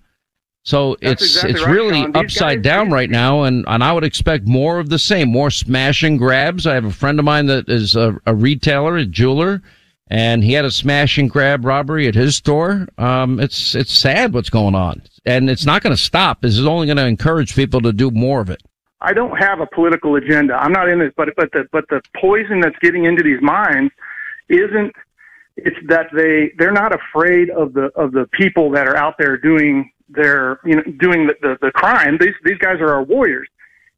So 0.63 0.95
That's 1.01 1.21
it's 1.21 1.35
exactly 1.35 1.51
it's 1.51 1.65
right, 1.65 1.71
really 1.71 2.03
upside 2.15 2.57
guys- 2.57 2.63
down 2.63 2.89
right 2.89 3.09
now, 3.09 3.43
and 3.43 3.65
and 3.67 3.83
I 3.83 3.91
would 3.91 4.05
expect 4.05 4.47
more 4.47 4.79
of 4.79 4.89
the 4.89 4.97
same, 4.97 5.27
more 5.27 5.51
smash 5.51 6.03
and 6.03 6.17
grabs. 6.17 6.65
I 6.65 6.73
have 6.73 6.85
a 6.85 6.91
friend 6.91 7.19
of 7.19 7.25
mine 7.25 7.47
that 7.47 7.67
is 7.67 7.97
a, 7.97 8.17
a 8.25 8.33
retailer, 8.33 8.95
a 8.95 9.05
jeweler, 9.05 9.61
and 10.13 10.43
he 10.43 10.53
had 10.53 10.63
a 10.63 10.69
smash 10.69 11.17
and 11.17 11.27
grab 11.27 11.65
robbery 11.65 12.07
at 12.07 12.13
his 12.13 12.35
store. 12.35 12.87
Um, 12.99 13.39
it's 13.39 13.73
it's 13.73 13.91
sad 13.91 14.31
what's 14.31 14.51
going 14.51 14.75
on, 14.75 15.01
and 15.25 15.49
it's 15.49 15.65
not 15.65 15.81
going 15.81 15.95
to 15.95 16.01
stop. 16.01 16.41
This 16.41 16.55
is 16.55 16.67
only 16.67 16.85
going 16.85 16.97
to 16.97 17.07
encourage 17.07 17.55
people 17.55 17.81
to 17.81 17.91
do 17.91 18.11
more 18.11 18.39
of 18.39 18.51
it. 18.51 18.61
I 19.01 19.11
don't 19.13 19.35
have 19.37 19.59
a 19.59 19.65
political 19.65 20.15
agenda. 20.15 20.53
I'm 20.53 20.71
not 20.71 20.87
in 20.87 20.99
this, 20.99 21.11
but 21.17 21.29
but 21.35 21.51
the 21.51 21.65
but 21.71 21.85
the 21.89 21.99
poison 22.21 22.59
that's 22.59 22.77
getting 22.79 23.05
into 23.05 23.23
these 23.23 23.41
minds 23.41 23.91
isn't. 24.49 24.93
It's 25.57 25.77
that 25.87 26.07
they 26.13 26.51
they're 26.59 26.71
not 26.71 26.93
afraid 26.93 27.49
of 27.49 27.73
the 27.73 27.91
of 27.95 28.11
the 28.11 28.27
people 28.33 28.69
that 28.71 28.87
are 28.87 28.95
out 28.95 29.15
there 29.17 29.35
doing 29.35 29.91
their 30.09 30.59
you 30.63 30.75
know 30.75 30.83
doing 30.99 31.25
the 31.25 31.33
the, 31.41 31.57
the 31.59 31.71
crime. 31.71 32.19
These 32.19 32.35
these 32.43 32.59
guys 32.59 32.79
are 32.81 32.93
our 32.93 33.03
warriors. 33.03 33.47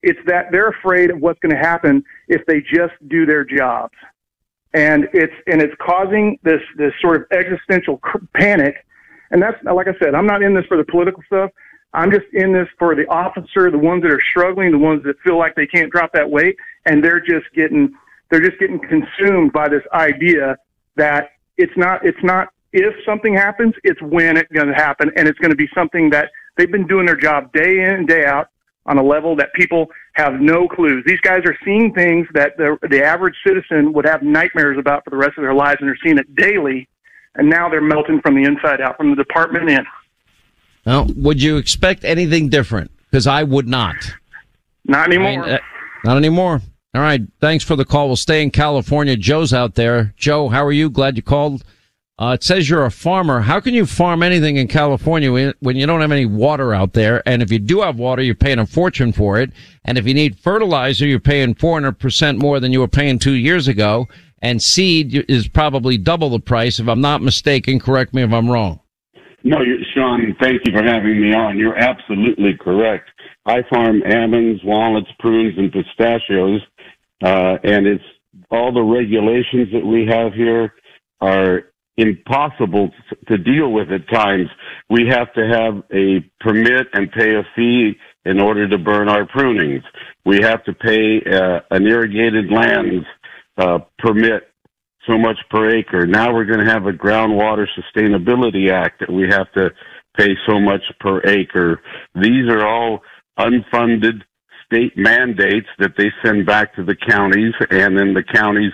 It's 0.01 0.19
that 0.27 0.45
they're 0.51 0.69
afraid 0.69 1.09
of 1.09 1.19
what's 1.19 1.39
going 1.39 1.53
to 1.55 1.61
happen 1.61 2.05
if 2.29 2.45
they 2.45 2.61
just 2.61 2.93
do 3.09 3.25
their 3.25 3.43
jobs 3.43 3.95
and 4.75 5.07
it's 5.13 5.33
and 5.47 5.61
it's 5.61 5.73
causing 5.79 6.37
this 6.43 6.61
this 6.77 6.91
sort 7.01 7.15
of 7.15 7.25
existential 7.31 7.99
panic. 8.35 8.85
And 9.31 9.41
that's 9.41 9.57
like 9.63 9.87
I 9.87 9.93
said, 10.03 10.13
I'm 10.13 10.27
not 10.27 10.43
in 10.43 10.53
this 10.53 10.65
for 10.65 10.77
the 10.77 10.83
political 10.83 11.23
stuff. 11.25 11.49
I'm 11.93 12.11
just 12.11 12.25
in 12.33 12.51
this 12.51 12.67
for 12.77 12.93
the 12.93 13.07
officer, 13.07 13.71
the 13.71 13.77
ones 13.77 14.03
that 14.03 14.11
are 14.11 14.21
struggling, 14.29 14.71
the 14.71 14.77
ones 14.77 15.01
that 15.05 15.15
feel 15.23 15.39
like 15.39 15.55
they 15.55 15.65
can't 15.65 15.89
drop 15.89 16.11
that 16.13 16.29
weight, 16.29 16.57
and 16.85 17.03
they're 17.03 17.21
just 17.21 17.45
getting 17.55 17.95
they're 18.29 18.41
just 18.41 18.59
getting 18.59 18.79
consumed 18.79 19.53
by 19.53 19.69
this 19.69 19.83
idea 19.93 20.57
that 20.97 21.29
it's 21.57 21.73
not 21.77 22.05
it's 22.05 22.21
not 22.21 22.49
if 22.73 22.93
something 23.05 23.33
happens, 23.33 23.73
it's 23.85 24.01
when 24.01 24.35
it's 24.35 24.51
going 24.51 24.67
to 24.67 24.73
happen, 24.73 25.09
and 25.15 25.29
it's 25.29 25.39
going 25.39 25.51
to 25.51 25.55
be 25.55 25.69
something 25.73 26.09
that 26.09 26.29
they've 26.57 26.71
been 26.71 26.85
doing 26.85 27.05
their 27.05 27.15
job 27.15 27.53
day 27.53 27.79
in 27.79 27.91
and 27.91 28.07
day 28.07 28.25
out 28.25 28.47
on 28.85 28.97
a 28.97 29.03
level 29.03 29.37
that 29.37 29.53
people 29.53 29.87
have 30.15 30.39
no 30.39 30.67
clues. 30.67 31.03
These 31.05 31.19
guys 31.21 31.41
are 31.45 31.57
seeing 31.63 31.93
things 31.93 32.27
that 32.33 32.57
the, 32.57 32.77
the 32.89 33.03
average 33.03 33.35
citizen 33.45 33.93
would 33.93 34.05
have 34.05 34.23
nightmares 34.23 34.77
about 34.77 35.03
for 35.03 35.09
the 35.09 35.17
rest 35.17 35.37
of 35.37 35.43
their 35.43 35.53
lives, 35.53 35.77
and 35.81 35.89
they're 35.89 35.99
seeing 36.03 36.17
it 36.17 36.35
daily. 36.35 36.87
And 37.35 37.49
now 37.49 37.67
they're 37.69 37.81
melting 37.81 38.21
from 38.21 38.35
the 38.35 38.43
inside 38.43 38.79
out, 38.79 38.95
from 38.95 39.09
the 39.09 39.15
department 39.17 39.69
in. 39.69 39.85
Well, 40.85 41.07
would 41.17 41.41
you 41.41 41.57
expect 41.57 42.05
anything 42.05 42.47
different? 42.47 42.91
Because 43.11 43.27
I 43.27 43.43
would 43.43 43.67
not. 43.67 43.95
Not 44.85 45.07
anymore. 45.07 45.43
I 45.43 45.45
mean, 45.45 45.55
uh, 45.55 45.59
not 46.05 46.17
anymore. 46.17 46.61
All 46.93 47.01
right. 47.01 47.21
Thanks 47.41 47.65
for 47.65 47.75
the 47.75 47.83
call. 47.83 48.07
We'll 48.07 48.15
stay 48.15 48.41
in 48.41 48.51
California. 48.51 49.17
Joe's 49.17 49.51
out 49.51 49.75
there. 49.75 50.13
Joe, 50.15 50.47
how 50.47 50.63
are 50.63 50.71
you? 50.71 50.89
Glad 50.89 51.17
you 51.17 51.23
called. 51.23 51.65
Uh, 52.17 52.31
it 52.33 52.43
says 52.43 52.69
you're 52.69 52.85
a 52.85 52.91
farmer. 52.91 53.41
How 53.41 53.59
can 53.59 53.73
you 53.73 53.85
farm 53.85 54.23
anything 54.23 54.55
in 54.55 54.69
California 54.69 55.53
when 55.59 55.75
you 55.75 55.85
don't 55.85 55.99
have 55.99 56.13
any 56.13 56.25
water 56.25 56.73
out 56.73 56.93
there? 56.93 57.21
And 57.27 57.41
if 57.41 57.51
you 57.51 57.59
do 57.59 57.81
have 57.81 57.97
water, 57.97 58.21
you're 58.21 58.35
paying 58.35 58.59
a 58.59 58.65
fortune 58.65 59.11
for 59.11 59.37
it. 59.37 59.51
And 59.83 59.97
if 59.97 60.07
you 60.07 60.13
need 60.13 60.39
fertilizer, 60.39 61.05
you're 61.05 61.19
paying 61.19 61.55
400% 61.55 62.37
more 62.37 62.61
than 62.61 62.71
you 62.71 62.79
were 62.79 62.87
paying 62.87 63.19
two 63.19 63.33
years 63.33 63.67
ago. 63.67 64.07
And 64.41 64.63
seed 64.63 65.25
is 65.29 65.49
probably 65.49 65.97
double 65.97 66.29
the 66.29 66.39
price. 66.39 66.79
If 66.79 66.87
I'm 66.87 67.01
not 67.01 67.21
mistaken, 67.21 67.79
correct 67.79 68.13
me 68.13 68.23
if 68.23 68.31
I'm 68.31 68.49
wrong. 68.49 68.79
No, 69.43 69.57
Sean, 69.93 70.35
thank 70.39 70.61
you 70.65 70.71
for 70.71 70.83
having 70.83 71.21
me 71.21 71.33
on. 71.33 71.57
You're 71.57 71.77
absolutely 71.77 72.53
correct. 72.59 73.09
I 73.45 73.61
farm 73.69 74.01
almonds, 74.09 74.63
walnuts, 74.63 75.09
prunes, 75.19 75.57
and 75.57 75.71
pistachios. 75.71 76.61
Uh, 77.21 77.57
and 77.63 77.85
it's 77.85 78.03
all 78.49 78.73
the 78.73 78.81
regulations 78.81 79.67
that 79.73 79.85
we 79.85 80.05
have 80.09 80.33
here 80.33 80.73
are 81.21 81.65
impossible 81.97 82.89
to 83.27 83.37
deal 83.37 83.71
with 83.71 83.89
at 83.91 84.09
times. 84.09 84.49
We 84.89 85.07
have 85.09 85.33
to 85.33 85.47
have 85.47 85.83
a 85.93 86.19
permit 86.41 86.87
and 86.93 87.11
pay 87.11 87.35
a 87.35 87.43
fee 87.55 87.93
in 88.25 88.41
order 88.41 88.67
to 88.67 88.77
burn 88.77 89.07
our 89.07 89.25
prunings. 89.25 89.83
We 90.25 90.39
have 90.41 90.63
to 90.65 90.73
pay 90.73 91.21
uh, 91.21 91.59
an 91.71 91.85
irrigated 91.85 92.51
lands 92.51 93.05
uh, 93.57 93.79
permit 93.99 94.43
so 95.07 95.17
much 95.17 95.37
per 95.49 95.69
acre. 95.69 96.05
Now 96.05 96.33
we're 96.33 96.45
going 96.45 96.65
to 96.65 96.71
have 96.71 96.87
a 96.87 96.91
groundwater 96.91 97.67
sustainability 97.77 98.71
act 98.71 98.99
that 98.99 99.11
we 99.11 99.29
have 99.29 99.51
to 99.53 99.69
pay 100.17 100.35
so 100.47 100.59
much 100.59 100.81
per 100.99 101.21
acre. 101.25 101.79
These 102.15 102.49
are 102.49 102.65
all 102.65 103.01
unfunded 103.37 104.21
state 104.65 104.93
mandates 104.95 105.67
that 105.77 105.91
they 105.97 106.09
send 106.23 106.45
back 106.45 106.75
to 106.75 106.83
the 106.83 106.95
counties 106.95 107.53
and 107.69 107.97
then 107.97 108.13
the 108.13 108.23
counties 108.23 108.71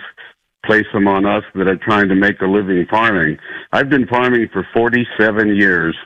place 0.64 0.86
them 0.92 1.08
on 1.08 1.26
us 1.26 1.42
that 1.54 1.68
are 1.68 1.76
trying 1.76 2.08
to 2.08 2.14
make 2.14 2.40
a 2.40 2.46
living 2.46 2.86
farming. 2.90 3.36
I've 3.72 3.88
been 3.88 4.06
farming 4.06 4.48
for 4.52 4.66
47 4.74 5.56
years. 5.56 5.96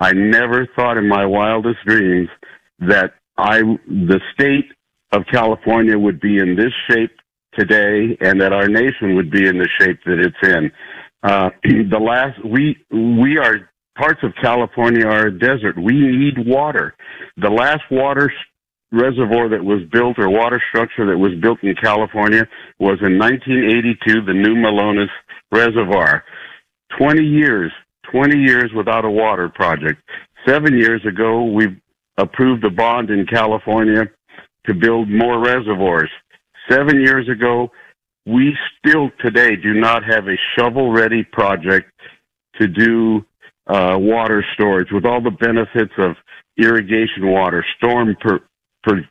I 0.00 0.12
never 0.12 0.66
thought 0.74 0.96
in 0.96 1.08
my 1.08 1.26
wildest 1.26 1.78
dreams 1.86 2.28
that 2.80 3.14
I, 3.36 3.60
the 3.86 4.20
state 4.34 4.66
of 5.12 5.22
California 5.30 5.98
would 5.98 6.20
be 6.20 6.38
in 6.38 6.56
this 6.56 6.72
shape 6.88 7.12
today 7.58 8.16
and 8.20 8.40
that 8.40 8.52
our 8.52 8.68
nation 8.68 9.16
would 9.16 9.30
be 9.30 9.46
in 9.46 9.58
the 9.58 9.68
shape 9.78 9.98
that 10.06 10.18
it's 10.18 10.36
in. 10.42 10.70
Uh, 11.22 11.50
the 11.64 11.98
last, 11.98 12.44
we, 12.44 12.76
we 12.90 13.38
are, 13.38 13.70
parts 13.96 14.20
of 14.22 14.32
California 14.40 15.06
are 15.06 15.26
a 15.26 15.38
desert. 15.38 15.76
We 15.76 15.94
need 15.94 16.46
water. 16.46 16.94
The 17.36 17.50
last 17.50 17.82
water 17.90 18.32
reservoir 18.92 19.48
that 19.48 19.64
was 19.64 19.82
built 19.92 20.18
or 20.18 20.28
water 20.28 20.60
structure 20.70 21.06
that 21.06 21.18
was 21.18 21.32
built 21.40 21.62
in 21.62 21.74
California 21.74 22.46
was 22.78 22.98
in 23.02 23.18
1982, 23.18 24.22
the 24.24 24.32
New 24.32 24.56
Melones 24.56 25.08
Reservoir. 25.52 26.24
20 26.98 27.22
years, 27.22 27.72
20 28.10 28.38
years 28.38 28.70
without 28.76 29.04
a 29.04 29.10
water 29.10 29.48
project. 29.48 30.02
Seven 30.46 30.76
years 30.76 31.04
ago, 31.06 31.44
we 31.44 31.80
approved 32.16 32.64
a 32.64 32.70
bond 32.70 33.10
in 33.10 33.26
California 33.26 34.04
to 34.66 34.74
build 34.74 35.08
more 35.08 35.38
reservoirs. 35.38 36.10
Seven 36.68 37.00
years 37.00 37.28
ago, 37.28 37.70
we 38.26 38.56
still 38.78 39.10
today 39.24 39.56
do 39.56 39.74
not 39.74 40.02
have 40.04 40.26
a 40.26 40.36
shovel 40.56 40.92
ready 40.92 41.24
project 41.24 41.90
to 42.60 42.66
do 42.66 43.24
uh, 43.66 43.96
water 43.98 44.44
storage 44.54 44.88
with 44.92 45.04
all 45.04 45.22
the 45.22 45.30
benefits 45.30 45.92
of 45.98 46.16
irrigation 46.58 47.28
water, 47.28 47.64
storm 47.78 48.14
per- 48.20 48.40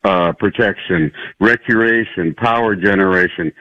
uh, 0.03 0.33
protection, 0.33 1.11
recreation, 1.39 2.33
power 2.35 2.75
generation. 2.75 3.51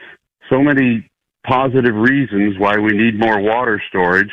So 0.49 0.61
many 0.61 1.09
positive 1.45 1.95
reasons 1.95 2.57
why 2.57 2.77
we 2.77 2.91
need 2.91 3.19
more 3.19 3.39
water 3.39 3.81
storage, 3.89 4.31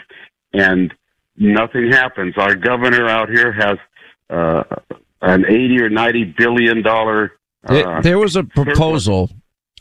and 0.53 0.93
nothing 1.37 1.91
happens. 1.91 2.35
Our 2.37 2.55
governor 2.55 3.07
out 3.07 3.29
here 3.29 3.53
has 3.53 3.79
uh, 4.31 4.63
an 5.23 5.45
eighty 5.47 5.81
or 5.81 5.91
ninety 5.91 6.25
billion 6.25 6.83
dollar. 6.83 7.33
Uh, 7.67 8.01
there 8.01 8.19
was 8.19 8.37
a 8.37 8.45
proposal 8.45 9.31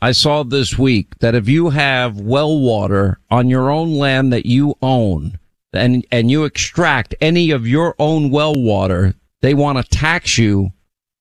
I 0.02 0.12
saw 0.12 0.44
this 0.44 0.78
week 0.78 1.18
that 1.20 1.36
if 1.36 1.48
you 1.48 1.70
have 1.70 2.20
well 2.20 2.60
water 2.60 3.20
on 3.30 3.50
your 3.50 3.72
own 3.72 3.96
land 3.96 4.34
that 4.34 4.46
you 4.46 4.76
own, 4.82 5.40
and 5.74 6.06
and 6.12 6.30
you 6.30 6.44
extract 6.44 7.16
any 7.22 7.52
of 7.52 7.68
your 7.68 7.96
own 7.98 8.30
well 8.30 8.54
water, 8.54 9.16
they 9.42 9.54
want 9.54 9.78
to 9.78 9.84
tax 9.84 10.38
you 10.38 10.72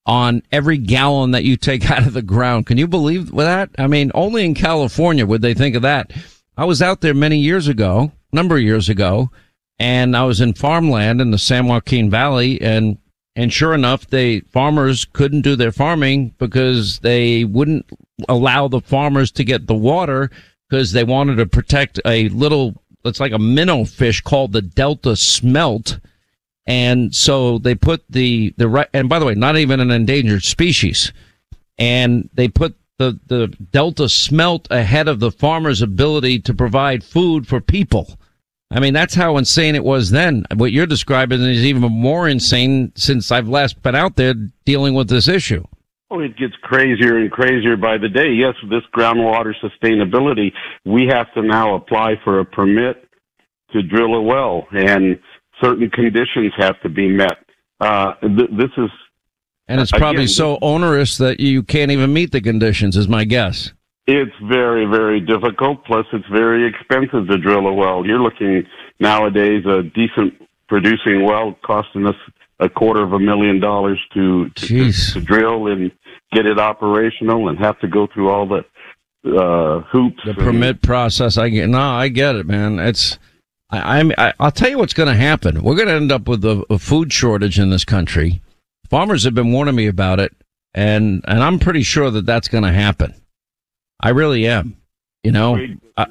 on 0.07 0.43
every 0.53 0.79
gallon 0.79 1.31
that 1.33 1.45
you 1.45 1.57
take 1.57 1.91
out 1.91 2.07
of 2.07 2.13
the 2.13 2.23
ground. 2.23 2.67
Can 2.67 2.79
you 2.79 2.87
believe 2.87 3.33
that? 3.33 3.71
I 3.79 3.87
mean, 3.87 4.11
only 4.15 4.45
in 4.45 4.55
California 4.55 5.27
would 5.27 5.43
they 5.43 5.55
think 5.55 5.75
of 5.75 5.83
that. 5.83 6.13
I 6.57 6.65
was 6.65 6.83
out 6.83 7.01
there 7.01 7.15
many 7.15 7.39
years 7.39 7.67
ago, 7.69 8.13
number 8.33 8.57
of 8.57 8.63
years 8.63 8.89
ago, 8.89 9.31
and 9.79 10.17
I 10.17 10.25
was 10.25 10.41
in 10.41 10.55
farmland 10.55 11.21
in 11.21 11.31
the 11.31 11.39
San 11.39 11.67
Joaquin 11.67 12.11
Valley 12.11 12.61
and 12.61 12.99
and 13.37 13.53
sure 13.53 13.75
enough, 13.75 14.09
the 14.09 14.41
farmers 14.53 15.05
couldn't 15.05 15.41
do 15.41 15.57
their 15.57 15.73
farming 15.73 16.35
because 16.39 17.01
they 17.01 17.45
wouldn't 17.45 17.87
allow 18.29 18.69
the 18.69 18.81
farmers 18.81 19.33
to 19.33 19.45
get 19.45 19.67
the 19.67 19.75
water 19.75 20.31
because 20.69 20.93
they 20.93 21.05
wanted 21.05 21.37
to 21.37 21.47
protect 21.47 22.01
a 22.07 22.29
little, 22.29 22.75
it's 23.05 23.21
like 23.21 23.33
a 23.33 23.39
minnow 23.39 23.85
fish 23.85 24.21
called 24.21 24.53
the 24.53 24.63
Delta 24.63 25.17
smelt 25.17 25.99
and 26.67 27.15
so 27.15 27.59
they 27.59 27.75
put 27.75 28.05
the, 28.09 28.55
the 28.57 28.69
right, 28.69 28.89
and 28.93 29.09
by 29.09 29.19
the 29.19 29.27
way, 29.27 29.35
not 29.35 29.57
even 29.57 29.81
an 29.81 29.91
endangered 29.91 30.45
species. 30.45 31.13
And 31.79 32.31
they 32.33 32.49
put 32.49 32.77
the, 32.99 33.19
the 33.27 33.49
Delta 33.49 34.09
smelt 34.09 34.69
ahead 34.71 35.09
of 35.09 35.21
the 35.21 35.31
farmer's 35.31 35.83
ability 35.83 36.41
to 36.41 36.55
provide 36.55 37.03
food 37.03 37.47
for 37.47 37.61
people. 37.61 38.19
I 38.71 38.81
mean, 38.81 38.95
that's 38.95 39.15
how 39.15 39.37
insane 39.37 39.75
it 39.75 39.85
was 39.85 40.11
then. 40.11 40.47
What 40.55 40.73
you're 40.73 40.87
describing 40.87 41.41
is 41.43 41.65
even 41.65 41.83
more 41.83 42.29
insane 42.29 42.93
since 42.97 43.31
I've 43.31 43.49
last 43.49 43.83
been 43.83 43.95
out 43.95 44.17
there 44.17 44.35
dealing 44.65 44.95
with 44.95 45.09
this 45.09 45.29
issue. 45.29 45.65
Oh, 46.11 46.21
it 46.21 46.37
gets 46.37 46.55
crazier 46.63 47.19
and 47.19 47.31
crazier 47.31 47.77
by 47.77 47.99
the 47.99 48.09
day. 48.09 48.31
Yes, 48.33 48.55
this 48.71 48.83
groundwater 48.95 49.53
sustainability, 49.63 50.53
we 50.85 51.07
have 51.09 51.33
to 51.35 51.43
now 51.43 51.75
apply 51.75 52.15
for 52.23 52.41
a 52.41 52.45
permit 52.45 53.09
to 53.73 53.83
drill 53.83 54.15
a 54.15 54.23
well. 54.23 54.67
And 54.71 55.19
certain 55.65 55.91
conditions 55.91 56.53
have 56.57 56.81
to 56.83 56.89
be 56.89 57.09
met. 57.09 57.39
Uh, 57.81 58.15
th- 58.21 58.51
this 58.51 58.71
is, 58.77 58.91
and 59.67 59.81
it's 59.81 59.91
probably 59.91 60.25
again, 60.25 60.29
so 60.29 60.59
onerous 60.61 61.17
that 61.19 61.41
you 61.41 61.63
can't 61.63 61.91
even 61.91 62.13
meet 62.13 62.33
the 62.33 62.41
conditions. 62.41 62.97
Is 62.97 63.09
my 63.09 63.25
guess. 63.25 63.73
It's 64.07 64.35
very, 64.43 64.85
very 64.85 65.21
difficult. 65.21 65.85
Plus, 65.87 66.07
it's 66.13 66.27
very 66.31 66.69
expensive 66.69 67.27
to 67.29 67.39
drill 67.39 67.67
a 67.67 67.73
well. 67.73 68.05
You're 68.05 68.21
looking 68.21 68.65
nowadays 69.01 69.65
a 69.65 69.83
decent 69.83 70.35
producing 70.69 71.25
well 71.25 71.57
costing 71.65 72.07
us 72.07 72.17
a 72.61 72.69
quarter 72.69 73.03
of 73.03 73.13
a 73.13 73.19
million 73.19 73.61
dollars 73.61 74.01
to 74.15 74.49
to, 74.51 74.93
to, 74.93 75.21
drill 75.21 75.67
and 75.69 75.91
get 76.33 76.47
it 76.47 76.59
operational, 76.59 77.49
and 77.49 77.59
have 77.59 77.79
to 77.81 77.89
go 77.89 78.07
through 78.13 78.29
all 78.29 78.47
the 78.47 78.65
uh, 79.27 79.81
hoops. 79.91 80.21
The 80.25 80.35
permit 80.35 80.83
process. 80.83 81.39
I 81.39 81.49
get 81.49 81.69
no, 81.69 81.81
I 81.81 82.09
get 82.09 82.37
it, 82.37 82.47
man. 82.47 82.79
It's 82.79 83.19
I, 83.71 83.99
I'm 83.99 84.13
I, 84.19 84.33
I'll 84.39 84.51
tell 84.51 84.71
you 84.71 84.79
what's 84.79 84.95
going 84.95 85.09
to 85.09 85.15
happen. 85.15 85.63
We're 85.63 85.77
going 85.77 85.89
to 85.89 85.95
end 85.95 86.13
up 86.13 86.29
with 86.29 86.45
a, 86.45 86.65
a 86.71 86.79
food 86.79 87.13
shortage 87.13 87.59
in 87.59 87.71
this 87.71 87.85
country. 87.85 88.43
Farmers 88.89 89.25
have 89.25 89.35
been 89.35 89.53
warning 89.53 89.75
me 89.75 89.87
about 89.87 90.21
it, 90.21 90.33
and 90.75 91.25
and 91.27 91.43
I'm 91.43 91.59
pretty 91.59 91.83
sure 91.83 92.11
that 92.11 92.27
that's 92.27 92.49
going 92.49 92.65
to 92.65 92.73
happen. 92.73 93.15
I 94.01 94.11
really 94.11 94.47
am. 94.47 94.77
You 95.23 95.33
know, 95.33 95.57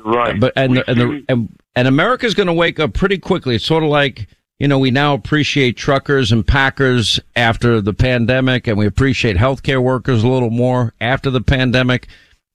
right. 0.03 0.39
but 0.39 0.53
and 0.55 0.77
the, 0.77 0.89
and, 0.89 0.99
the, 0.99 1.23
and 1.29 1.59
and 1.75 1.87
America's 1.87 2.33
going 2.33 2.47
to 2.47 2.53
wake 2.53 2.79
up 2.79 2.93
pretty 2.93 3.19
quickly. 3.19 3.55
It's 3.55 3.65
sort 3.65 3.83
of 3.83 3.89
like 3.89 4.27
you 4.57 4.67
know 4.67 4.79
we 4.79 4.89
now 4.89 5.13
appreciate 5.13 5.77
truckers 5.77 6.31
and 6.31 6.45
packers 6.45 7.19
after 7.35 7.79
the 7.79 7.93
pandemic, 7.93 8.65
and 8.65 8.75
we 8.75 8.87
appreciate 8.87 9.37
healthcare 9.37 9.81
workers 9.83 10.23
a 10.23 10.27
little 10.27 10.49
more 10.49 10.93
after 10.99 11.29
the 11.29 11.41
pandemic. 11.41 12.07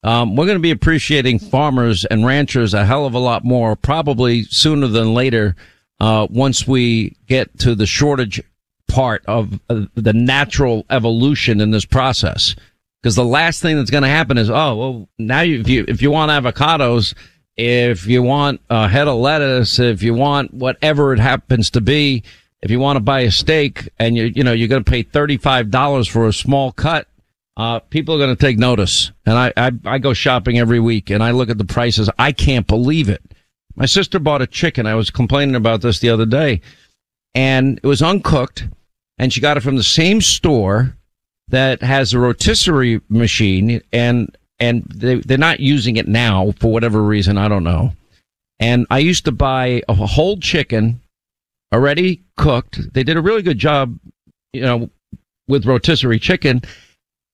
Um, 0.02 0.36
we're 0.36 0.46
going 0.46 0.58
to 0.58 0.62
be 0.62 0.70
appreciating 0.70 1.40
farmers 1.40 2.04
and 2.04 2.24
ranchers 2.24 2.72
a 2.72 2.84
hell 2.84 3.04
of 3.04 3.14
a 3.14 3.18
lot 3.18 3.44
more, 3.44 3.74
probably 3.74 4.44
sooner 4.44 4.86
than 4.86 5.14
later. 5.14 5.56
Uh, 6.00 6.28
once 6.30 6.66
we 6.66 7.16
get 7.26 7.58
to 7.58 7.74
the 7.74 7.86
shortage 7.86 8.40
part 8.88 9.24
of 9.26 9.60
uh, 9.68 9.82
the 9.94 10.12
natural 10.12 10.86
evolution 10.90 11.60
in 11.60 11.70
this 11.70 11.84
process. 11.84 12.54
Because 13.02 13.14
the 13.14 13.24
last 13.24 13.62
thing 13.62 13.76
that's 13.76 13.90
going 13.90 14.02
to 14.02 14.08
happen 14.08 14.38
is, 14.38 14.50
oh, 14.50 14.74
well, 14.74 15.08
now 15.18 15.40
you, 15.40 15.60
if 15.60 15.68
you 15.68 15.84
if 15.86 16.02
you 16.02 16.10
want 16.10 16.32
avocados, 16.32 17.14
if 17.56 18.06
you 18.06 18.22
want 18.22 18.60
a 18.70 18.88
head 18.88 19.08
of 19.08 19.18
lettuce, 19.18 19.78
if 19.78 20.02
you 20.02 20.14
want 20.14 20.54
whatever 20.54 21.12
it 21.12 21.18
happens 21.18 21.70
to 21.70 21.80
be, 21.80 22.22
if 22.62 22.70
you 22.70 22.80
want 22.80 22.96
to 22.96 23.00
buy 23.00 23.20
a 23.20 23.30
steak 23.30 23.88
and 23.98 24.16
you 24.16 24.24
you 24.34 24.42
know 24.42 24.52
you're 24.52 24.68
going 24.68 24.82
to 24.82 24.90
pay 24.90 25.02
thirty 25.02 25.36
five 25.36 25.70
dollars 25.70 26.08
for 26.08 26.26
a 26.26 26.32
small 26.32 26.72
cut, 26.72 27.07
uh, 27.58 27.80
people 27.80 28.14
are 28.14 28.18
going 28.18 28.34
to 28.34 28.40
take 28.40 28.56
notice. 28.56 29.10
And 29.26 29.36
I, 29.36 29.52
I 29.56 29.72
I 29.84 29.98
go 29.98 30.14
shopping 30.14 30.58
every 30.58 30.80
week 30.80 31.10
and 31.10 31.22
I 31.22 31.32
look 31.32 31.50
at 31.50 31.58
the 31.58 31.64
prices. 31.64 32.08
I 32.18 32.32
can't 32.32 32.66
believe 32.66 33.08
it. 33.08 33.22
My 33.76 33.86
sister 33.86 34.18
bought 34.18 34.42
a 34.42 34.46
chicken. 34.46 34.86
I 34.86 34.94
was 34.94 35.10
complaining 35.10 35.54
about 35.54 35.82
this 35.82 35.98
the 35.98 36.10
other 36.10 36.26
day, 36.26 36.62
and 37.34 37.78
it 37.82 37.86
was 37.86 38.00
uncooked, 38.00 38.66
and 39.18 39.32
she 39.32 39.40
got 39.40 39.56
it 39.56 39.62
from 39.62 39.76
the 39.76 39.82
same 39.82 40.20
store 40.20 40.96
that 41.48 41.82
has 41.82 42.12
a 42.12 42.18
rotisserie 42.18 43.00
machine 43.08 43.80
and 43.92 44.36
and 44.60 44.84
they 44.94 45.16
they're 45.16 45.38
not 45.38 45.60
using 45.60 45.96
it 45.96 46.08
now 46.08 46.52
for 46.60 46.72
whatever 46.72 47.02
reason 47.02 47.38
I 47.38 47.48
don't 47.48 47.64
know. 47.64 47.92
And 48.60 48.86
I 48.90 48.98
used 48.98 49.24
to 49.26 49.32
buy 49.32 49.82
a 49.88 49.94
whole 49.94 50.36
chicken 50.38 51.00
already 51.72 52.22
cooked. 52.36 52.92
They 52.92 53.04
did 53.04 53.16
a 53.16 53.20
really 53.20 53.42
good 53.42 53.58
job, 53.58 53.96
you 54.52 54.62
know, 54.62 54.90
with 55.46 55.64
rotisserie 55.64 56.18
chicken. 56.18 56.62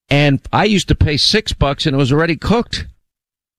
And 0.09 0.41
I 0.53 0.65
used 0.65 0.89
to 0.89 0.95
pay 0.95 1.17
six 1.17 1.53
bucks 1.53 1.87
and 1.87 1.95
it 1.95 1.99
was 1.99 2.13
already 2.13 2.37
cooked. 2.37 2.87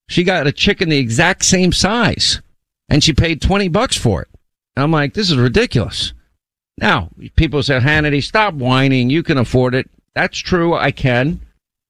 She 0.08 0.24
got 0.24 0.46
a 0.46 0.52
chicken 0.52 0.88
the 0.88 0.98
exact 0.98 1.44
same 1.44 1.72
size 1.72 2.40
and 2.88 3.02
she 3.02 3.12
paid 3.12 3.42
20 3.42 3.68
bucks 3.68 3.96
for 3.96 4.22
it. 4.22 4.28
And 4.76 4.84
I'm 4.84 4.92
like, 4.92 5.14
this 5.14 5.30
is 5.30 5.36
ridiculous. 5.36 6.12
Now, 6.78 7.08
people 7.36 7.62
say, 7.62 7.80
Hannity, 7.80 8.22
stop 8.22 8.54
whining. 8.54 9.08
You 9.10 9.22
can 9.22 9.38
afford 9.38 9.74
it. 9.74 9.90
That's 10.14 10.38
true. 10.38 10.74
I 10.74 10.90
can. 10.90 11.40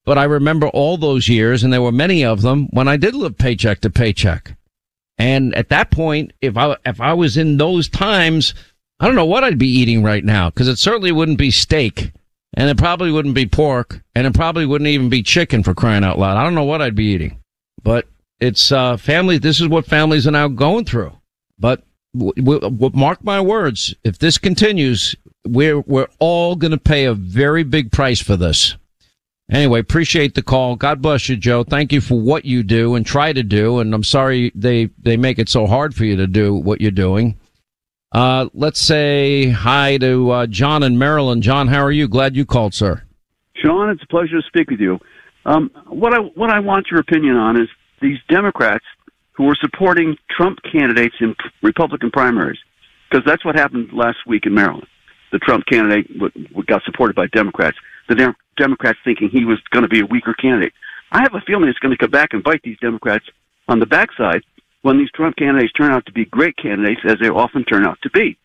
But 0.04 0.18
I 0.18 0.24
remember 0.24 0.68
all 0.68 0.96
those 0.96 1.28
years, 1.28 1.64
and 1.64 1.72
there 1.72 1.82
were 1.82 1.92
many 1.92 2.24
of 2.24 2.42
them, 2.42 2.68
when 2.70 2.86
I 2.86 2.96
did 2.96 3.14
live 3.14 3.36
paycheck 3.36 3.80
to 3.80 3.90
paycheck. 3.90 4.56
And 5.18 5.52
at 5.56 5.68
that 5.70 5.90
point, 5.90 6.32
if 6.40 6.56
I, 6.56 6.76
if 6.86 7.00
I 7.00 7.14
was 7.14 7.36
in 7.36 7.56
those 7.56 7.88
times, 7.88 8.54
I 9.00 9.06
don't 9.06 9.16
know 9.16 9.24
what 9.24 9.42
I'd 9.42 9.58
be 9.58 9.68
eating 9.68 10.04
right 10.04 10.24
now, 10.24 10.50
because 10.50 10.68
it 10.68 10.78
certainly 10.78 11.10
wouldn't 11.10 11.38
be 11.38 11.50
steak, 11.50 12.12
and 12.56 12.70
it 12.70 12.78
probably 12.78 13.12
wouldn't 13.12 13.34
be 13.34 13.46
pork, 13.46 14.00
and 14.14 14.26
it 14.26 14.34
probably 14.34 14.66
wouldn't 14.66 14.88
even 14.88 15.08
be 15.08 15.22
chicken 15.22 15.62
for 15.62 15.74
crying 15.74 16.04
out 16.04 16.18
loud. 16.18 16.36
I 16.36 16.42
don't 16.42 16.54
know 16.54 16.64
what 16.64 16.82
I'd 16.82 16.94
be 16.94 17.06
eating. 17.06 17.38
But 17.82 18.08
it's, 18.40 18.72
uh, 18.72 18.96
family, 18.96 19.38
this 19.38 19.60
is 19.60 19.68
what 19.68 19.86
families 19.86 20.26
are 20.26 20.32
now 20.32 20.48
going 20.48 20.86
through. 20.86 21.12
But 21.58 21.82
w- 22.16 22.60
w- 22.60 22.90
mark 22.94 23.22
my 23.22 23.40
words, 23.40 23.94
if 24.04 24.18
this 24.18 24.38
continues, 24.38 25.14
we're 25.46 25.80
we're 25.80 26.08
all 26.18 26.56
going 26.56 26.72
to 26.72 26.78
pay 26.78 27.04
a 27.04 27.14
very 27.14 27.62
big 27.62 27.92
price 27.92 28.20
for 28.20 28.36
this. 28.36 28.76
Anyway, 29.50 29.78
appreciate 29.78 30.34
the 30.34 30.42
call. 30.42 30.74
God 30.74 31.00
bless 31.00 31.28
you, 31.28 31.36
Joe. 31.36 31.62
Thank 31.62 31.92
you 31.92 32.00
for 32.00 32.18
what 32.18 32.44
you 32.44 32.64
do 32.64 32.96
and 32.96 33.06
try 33.06 33.32
to 33.32 33.44
do. 33.44 33.78
And 33.78 33.94
I'm 33.94 34.02
sorry 34.02 34.50
they 34.54 34.90
they 34.98 35.16
make 35.16 35.38
it 35.38 35.48
so 35.48 35.66
hard 35.66 35.94
for 35.94 36.04
you 36.04 36.16
to 36.16 36.26
do 36.26 36.54
what 36.54 36.80
you're 36.80 36.90
doing. 36.90 37.38
Uh, 38.16 38.48
let's 38.54 38.80
say 38.80 39.50
hi 39.50 39.98
to 39.98 40.30
uh, 40.30 40.46
John 40.46 40.82
in 40.82 40.96
Maryland. 40.96 41.42
John, 41.42 41.68
how 41.68 41.84
are 41.84 41.92
you? 41.92 42.08
Glad 42.08 42.34
you 42.34 42.46
called, 42.46 42.72
sir. 42.72 43.02
Sean, 43.56 43.90
it's 43.90 44.02
a 44.02 44.06
pleasure 44.06 44.40
to 44.40 44.46
speak 44.46 44.70
with 44.70 44.80
you. 44.80 44.98
Um, 45.44 45.70
what 45.86 46.14
I 46.14 46.20
what 46.20 46.48
I 46.48 46.60
want 46.60 46.86
your 46.90 46.98
opinion 47.00 47.36
on 47.36 47.60
is 47.60 47.68
these 48.00 48.16
Democrats 48.30 48.86
who 49.32 49.46
are 49.50 49.54
supporting 49.60 50.16
Trump 50.34 50.60
candidates 50.72 51.16
in 51.20 51.36
Republican 51.62 52.10
primaries, 52.10 52.56
because 53.10 53.22
that's 53.26 53.44
what 53.44 53.54
happened 53.54 53.90
last 53.92 54.16
week 54.26 54.46
in 54.46 54.54
Maryland. 54.54 54.86
The 55.30 55.38
Trump 55.38 55.64
candidate 55.70 56.08
w- 56.14 56.32
w- 56.48 56.64
got 56.64 56.84
supported 56.84 57.14
by 57.14 57.26
Democrats. 57.26 57.76
The 58.08 58.14
Dem- 58.14 58.36
Democrats 58.56 58.98
thinking 59.04 59.28
he 59.28 59.44
was 59.44 59.60
going 59.72 59.82
to 59.82 59.90
be 59.90 60.00
a 60.00 60.06
weaker 60.06 60.32
candidate. 60.32 60.72
I 61.12 61.20
have 61.20 61.34
a 61.34 61.42
feeling 61.46 61.68
it's 61.68 61.78
going 61.80 61.94
to 61.94 61.98
come 61.98 62.12
back 62.12 62.30
and 62.32 62.42
bite 62.42 62.62
these 62.64 62.78
Democrats 62.80 63.26
on 63.68 63.78
the 63.78 63.84
backside 63.84 64.42
when 64.86 64.98
these 64.98 65.10
Trump 65.10 65.34
candidates 65.34 65.72
turn 65.72 65.90
out 65.90 66.06
to 66.06 66.12
be 66.12 66.24
great 66.26 66.56
candidates, 66.56 67.00
as 67.04 67.16
they 67.20 67.28
often 67.28 67.64
turn 67.64 67.84
out 67.84 67.98
to 68.02 68.10
be. 68.10 68.38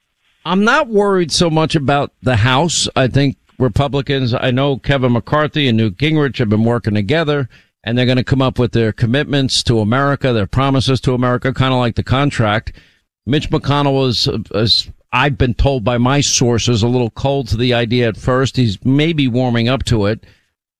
I'm 0.43 0.63
not 0.63 0.88
worried 0.88 1.32
so 1.32 1.51
much 1.51 1.75
about 1.75 2.13
the 2.23 2.38
House. 2.38 2.89
I 2.95 3.08
think 3.08 3.38
Republicans, 3.60 4.34
I 4.34 4.49
know 4.49 4.77
Kevin 4.77 5.12
McCarthy 5.12 5.67
and 5.67 5.77
Newt 5.77 5.97
Gingrich 5.97 6.39
have 6.39 6.49
been 6.49 6.63
working 6.63 6.95
together 6.95 7.47
and 7.84 7.95
they're 7.95 8.08
going 8.08 8.17
to 8.17 8.23
come 8.23 8.41
up 8.41 8.58
with 8.58 8.71
their 8.71 8.91
commitments 8.91 9.62
to 9.63 9.82
America, 9.82 10.34
their 10.34 10.47
promises 10.47 10.99
to 11.01 11.13
America, 11.13 11.54
kind 11.54 11.73
of 11.73 11.80
like 11.80 11.95
the 11.95 12.04
contract. 12.04 12.73
Mitch 13.27 13.51
McConnell 13.51 13.93
was, 13.93 14.27
as 14.56 14.89
I've 15.13 15.38
been 15.38 15.54
told 15.54 15.84
by 15.84 15.99
my 15.99 16.21
sources, 16.21 16.82
a 16.82 16.88
little 16.88 17.12
cold 17.12 17.49
to 17.49 17.58
the 17.58 17.75
idea 17.75 18.08
at 18.08 18.17
first. 18.17 18.56
He's 18.56 18.84
maybe 18.84 19.27
warming 19.27 19.69
up 19.69 19.84
to 19.86 20.08
it. 20.08 20.25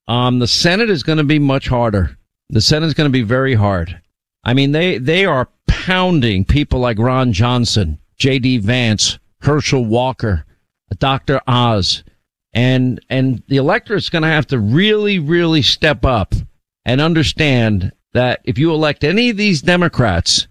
Um, 0.08 0.40
the 0.40 0.48
Senate 0.48 0.90
is 0.90 1.04
going 1.04 1.20
to 1.20 1.24
be 1.24 1.40
much 1.40 1.68
harder. 1.68 2.18
The 2.50 2.62
Senate 2.62 2.88
is 2.88 2.96
going 2.96 3.10
to 3.10 3.14
be 3.14 3.22
very 3.22 3.54
hard. 3.54 4.02
I 4.44 4.54
mean, 4.54 4.72
they, 4.72 4.98
they 4.98 5.26
are 5.26 5.50
pounding 5.68 6.46
people 6.46 6.80
like 6.80 6.98
Ron 6.98 7.34
Johnson, 7.34 8.00
J.D. 8.18 8.60
Vance, 8.60 9.20
Herschel 9.42 9.86
Walker, 9.86 10.46
Dr. 10.98 11.42
Oz, 11.48 12.04
and, 12.54 13.00
and 13.10 13.42
the 13.48 13.58
electorate's 13.58 14.10
going 14.10 14.24
to 14.24 14.28
have 14.28 14.48
to 14.48 14.60
really, 14.60 15.20
really 15.20 15.62
step 15.62 16.06
up 16.06 16.36
and 16.86 17.00
understand 17.00 17.94
that 18.14 18.42
if 18.44 18.58
you 18.58 18.74
elect 18.74 19.04
any 19.04 19.30
of 19.30 19.38
these 19.38 19.62
Democrats 19.62 20.48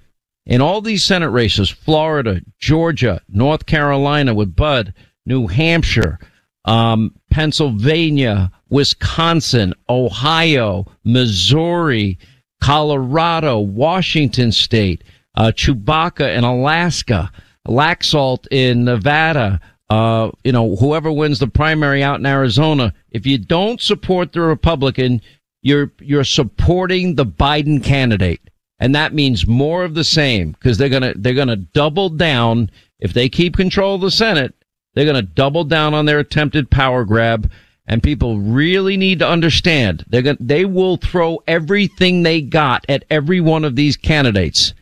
in 0.46 0.60
all 0.60 0.80
these 0.80 1.04
Senate 1.04 1.30
races, 1.30 1.68
Florida, 1.68 2.40
Georgia, 2.58 3.20
North 3.28 3.66
Carolina 3.66 4.34
with 4.34 4.56
Budd, 4.56 4.94
New 5.26 5.46
Hampshire, 5.46 6.18
um, 6.64 7.14
Pennsylvania, 7.30 8.50
Wisconsin, 8.68 9.74
Ohio, 9.88 10.86
Missouri, 11.04 12.18
Colorado, 12.60 13.58
Washington 13.58 14.52
State, 14.52 15.04
uh, 15.36 15.52
Tshibaka 15.54 16.36
in 16.36 16.44
Alaska, 16.44 17.30
Laxalt 17.66 18.46
in 18.50 18.84
Nevada, 18.84 19.60
uh, 19.90 20.30
you 20.44 20.52
know, 20.52 20.76
whoever 20.76 21.10
wins 21.10 21.40
the 21.40 21.48
primary 21.48 22.02
out 22.02 22.20
in 22.20 22.26
Arizona, 22.26 22.94
if 23.10 23.26
you 23.26 23.38
don't 23.38 23.80
support 23.80 24.32
the 24.32 24.40
Republican, 24.40 25.20
you're, 25.62 25.90
you're 26.00 26.24
supporting 26.24 27.16
the 27.16 27.26
Biden 27.26 27.82
candidate. 27.82 28.40
And 28.78 28.94
that 28.94 29.12
means 29.12 29.46
more 29.46 29.84
of 29.84 29.94
the 29.94 30.04
same 30.04 30.52
because 30.52 30.78
they're 30.78 30.88
to, 30.88 31.12
they're 31.16 31.34
going 31.34 31.48
to 31.48 31.56
double 31.56 32.08
down. 32.08 32.70
If 33.00 33.12
they 33.12 33.28
keep 33.28 33.56
control 33.56 33.96
of 33.96 34.00
the 34.00 34.10
Senate, 34.10 34.54
they're 34.94 35.04
going 35.04 35.16
to 35.16 35.22
double 35.22 35.64
down 35.64 35.92
on 35.92 36.06
their 36.06 36.18
attempted 36.18 36.70
power 36.70 37.04
grab. 37.04 37.50
And 37.90 38.04
people 38.04 38.38
really 38.38 38.96
need 38.96 39.18
to 39.18 39.28
understand 39.28 40.04
they're 40.06 40.22
going, 40.22 40.36
they 40.38 40.64
will 40.64 40.96
throw 40.96 41.42
everything 41.48 42.22
they 42.22 42.40
got 42.40 42.86
at 42.88 43.04
every 43.10 43.40
one 43.40 43.64
of 43.64 43.74
these 43.74 43.96
candidates. 43.96 44.74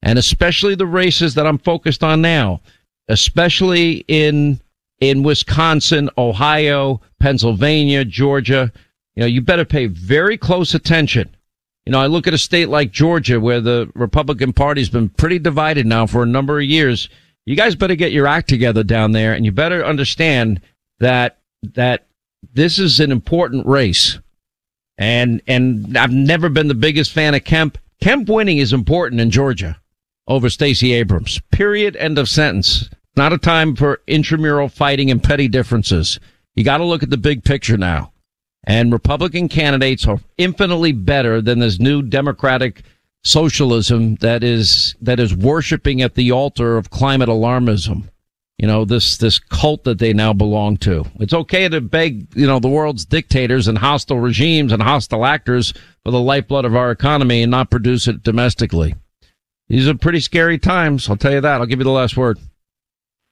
And 0.00 0.16
especially 0.16 0.76
the 0.76 0.86
races 0.86 1.34
that 1.34 1.44
I'm 1.44 1.58
focused 1.58 2.04
on 2.04 2.22
now, 2.22 2.60
especially 3.08 4.04
in, 4.06 4.60
in 5.00 5.24
Wisconsin, 5.24 6.08
Ohio, 6.16 7.00
Pennsylvania, 7.18 8.04
Georgia. 8.04 8.72
You 9.16 9.22
know, 9.22 9.26
you 9.26 9.40
better 9.40 9.64
pay 9.64 9.86
very 9.86 10.38
close 10.38 10.72
attention. 10.72 11.34
You 11.84 11.90
know, 11.90 12.00
I 12.00 12.06
look 12.06 12.28
at 12.28 12.34
a 12.34 12.38
state 12.38 12.68
like 12.68 12.92
Georgia 12.92 13.40
where 13.40 13.60
the 13.60 13.90
Republican 13.96 14.52
Party's 14.52 14.88
been 14.88 15.08
pretty 15.08 15.40
divided 15.40 15.84
now 15.84 16.06
for 16.06 16.22
a 16.22 16.26
number 16.26 16.60
of 16.60 16.64
years. 16.64 17.08
You 17.44 17.56
guys 17.56 17.74
better 17.74 17.96
get 17.96 18.12
your 18.12 18.28
act 18.28 18.48
together 18.48 18.84
down 18.84 19.10
there 19.10 19.32
and 19.32 19.44
you 19.44 19.50
better 19.50 19.84
understand 19.84 20.60
that, 21.00 21.40
that 21.74 22.06
this 22.52 22.78
is 22.78 23.00
an 23.00 23.12
important 23.12 23.66
race. 23.66 24.18
And, 24.98 25.42
and 25.46 25.96
I've 25.96 26.12
never 26.12 26.48
been 26.48 26.68
the 26.68 26.74
biggest 26.74 27.12
fan 27.12 27.34
of 27.34 27.44
Kemp. 27.44 27.78
Kemp 28.00 28.28
winning 28.28 28.58
is 28.58 28.72
important 28.72 29.20
in 29.20 29.30
Georgia 29.30 29.80
over 30.26 30.50
Stacey 30.50 30.92
Abrams. 30.92 31.40
Period. 31.50 31.96
End 31.96 32.18
of 32.18 32.28
sentence. 32.28 32.88
Not 33.16 33.32
a 33.32 33.38
time 33.38 33.76
for 33.76 34.00
intramural 34.06 34.68
fighting 34.68 35.10
and 35.10 35.22
petty 35.22 35.48
differences. 35.48 36.18
You 36.54 36.64
got 36.64 36.78
to 36.78 36.84
look 36.84 37.02
at 37.02 37.10
the 37.10 37.16
big 37.16 37.44
picture 37.44 37.76
now. 37.76 38.12
And 38.64 38.92
Republican 38.92 39.48
candidates 39.48 40.06
are 40.06 40.20
infinitely 40.38 40.92
better 40.92 41.40
than 41.40 41.58
this 41.58 41.80
new 41.80 42.02
Democratic 42.02 42.82
socialism 43.24 44.16
that 44.16 44.44
is, 44.44 44.94
that 45.00 45.18
is 45.18 45.34
worshiping 45.34 46.00
at 46.00 46.14
the 46.14 46.30
altar 46.30 46.76
of 46.76 46.90
climate 46.90 47.28
alarmism. 47.28 48.08
You 48.62 48.68
know, 48.68 48.84
this, 48.84 49.16
this 49.16 49.40
cult 49.40 49.82
that 49.82 49.98
they 49.98 50.12
now 50.12 50.32
belong 50.32 50.76
to. 50.78 51.04
It's 51.18 51.34
okay 51.34 51.68
to 51.68 51.80
beg, 51.80 52.28
you 52.36 52.46
know, 52.46 52.60
the 52.60 52.68
world's 52.68 53.04
dictators 53.04 53.66
and 53.66 53.76
hostile 53.76 54.20
regimes 54.20 54.70
and 54.70 54.80
hostile 54.80 55.26
actors 55.26 55.74
for 56.04 56.12
the 56.12 56.20
lifeblood 56.20 56.64
of 56.64 56.76
our 56.76 56.92
economy 56.92 57.42
and 57.42 57.50
not 57.50 57.72
produce 57.72 58.06
it 58.06 58.22
domestically. 58.22 58.94
These 59.68 59.88
are 59.88 59.96
pretty 59.96 60.20
scary 60.20 60.58
times. 60.58 61.10
I'll 61.10 61.16
tell 61.16 61.32
you 61.32 61.40
that. 61.40 61.60
I'll 61.60 61.66
give 61.66 61.80
you 61.80 61.84
the 61.84 61.90
last 61.90 62.16
word. 62.16 62.38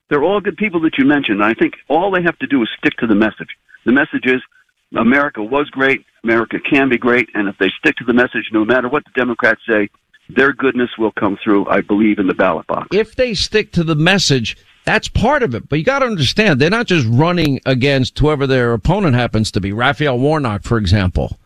They're 0.09 0.25
all 0.25 0.41
good 0.41 0.57
people 0.57 0.81
that 0.81 0.99
you 0.99 1.05
mentioned. 1.05 1.45
I 1.45 1.55
think 1.55 1.75
all 1.89 2.11
they 2.11 2.23
have 2.25 2.37
to 2.41 2.49
do 2.49 2.61
is 2.63 2.69
stick 2.79 2.97
to 2.97 3.07
the 3.07 3.15
message. 3.15 3.51
The 3.87 3.93
message 3.93 4.27
is 4.27 4.43
America 4.99 5.45
was 5.45 5.71
great, 5.71 6.05
America 6.25 6.59
can 6.59 6.89
be 6.89 6.99
great, 6.99 7.29
and 7.35 7.47
if 7.47 7.57
they 7.59 7.71
stick 7.79 7.95
to 7.99 8.05
the 8.05 8.15
message, 8.15 8.51
no 8.53 8.65
matter 8.65 8.89
what 8.89 9.05
the 9.05 9.13
Democrats 9.15 9.61
say, 9.69 9.91
their 10.29 10.53
goodness 10.53 10.91
will 10.99 11.13
come 11.13 11.39
through, 11.43 11.69
I 11.69 11.83
believe, 11.83 12.19
in 12.19 12.27
the 12.27 12.35
ballot 12.35 12.67
box. 12.67 12.89
If 12.91 13.15
they 13.15 13.35
stick 13.35 13.71
to 13.73 13.85
the 13.85 13.95
message, 13.95 14.57
that's 14.91 15.09
part 15.09 15.45
of 15.45 15.55
it. 15.55 15.69
But 15.69 15.79
you 15.79 15.85
got 15.85 16.01
to 16.01 16.07
understand, 16.07 16.61
they're 16.61 16.69
not 16.69 16.87
just 16.87 17.07
running 17.09 17.61
against 17.65 18.19
whoever 18.19 18.47
their 18.47 18.73
opponent 18.73 19.15
happens 19.15 19.53
to 19.53 19.61
be. 19.61 19.73
Raphael 19.73 20.19
Warnock, 20.19 20.65
for 20.65 20.79
example, 20.79 21.39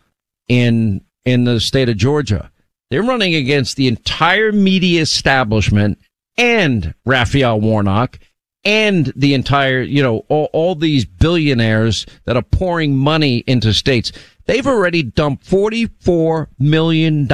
in 0.49 1.03
in 1.25 1.45
the 1.45 1.61
state 1.61 1.89
of 1.89 1.97
Georgia, 1.97 2.51
they're 2.91 3.03
running 3.03 3.35
against 3.35 3.77
the 3.77 3.89
entire 3.89 4.51
media 4.51 5.03
establishment 5.03 5.99
and 6.37 6.95
Raphael 7.05 7.61
Warnock 7.61 8.19
and 8.65 9.13
the 9.15 9.35
entire, 9.35 9.83
you 9.83 10.03
know, 10.03 10.25
all, 10.29 10.49
all 10.53 10.75
these 10.75 11.05
billionaires 11.05 12.07
that 12.25 12.37
are 12.37 12.43
pouring 12.43 12.97
money 12.97 13.45
into 13.47 13.75
states. 13.75 14.11
They've 14.47 14.67
already 14.67 15.03
dumped 15.03 15.47
$44 15.47 16.49
million 16.59 17.31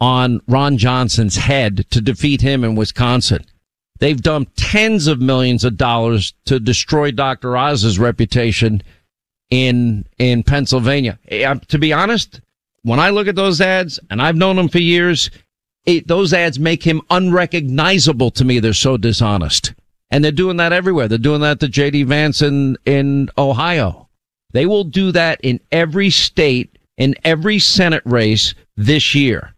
on 0.00 0.40
Ron 0.46 0.78
Johnson's 0.78 1.36
head 1.36 1.90
to 1.90 2.00
defeat 2.00 2.40
him 2.40 2.64
in 2.64 2.74
Wisconsin. 2.74 3.44
They've 3.98 4.20
dumped 4.20 4.56
tens 4.56 5.06
of 5.06 5.20
millions 5.20 5.64
of 5.64 5.76
dollars 5.76 6.34
to 6.46 6.60
destroy 6.60 7.10
Dr. 7.10 7.56
Oz's 7.56 7.98
reputation 7.98 8.82
in, 9.50 10.06
in 10.18 10.42
Pennsylvania. 10.42 11.18
Eh, 11.28 11.54
to 11.68 11.78
be 11.78 11.92
honest, 11.92 12.40
when 12.82 13.00
I 13.00 13.10
look 13.10 13.26
at 13.26 13.34
those 13.34 13.60
ads, 13.60 13.98
and 14.10 14.22
I've 14.22 14.36
known 14.36 14.58
him 14.58 14.68
for 14.68 14.78
years, 14.78 15.30
it, 15.84 16.06
those 16.06 16.32
ads 16.32 16.58
make 16.58 16.82
him 16.82 17.02
unrecognizable 17.10 18.30
to 18.32 18.44
me. 18.44 18.60
They're 18.60 18.72
so 18.72 18.96
dishonest. 18.96 19.74
And 20.10 20.24
they're 20.24 20.32
doing 20.32 20.56
that 20.58 20.72
everywhere. 20.72 21.08
They're 21.08 21.18
doing 21.18 21.40
that 21.42 21.60
to 21.60 21.66
JD 21.66 22.06
Vance 22.06 22.40
in, 22.40 22.78
in 22.86 23.28
Ohio. 23.36 24.08
They 24.52 24.64
will 24.66 24.84
do 24.84 25.12
that 25.12 25.40
in 25.42 25.60
every 25.70 26.10
state, 26.10 26.78
in 26.96 27.14
every 27.24 27.58
Senate 27.58 28.02
race 28.06 28.54
this 28.76 29.14
year. 29.14 29.54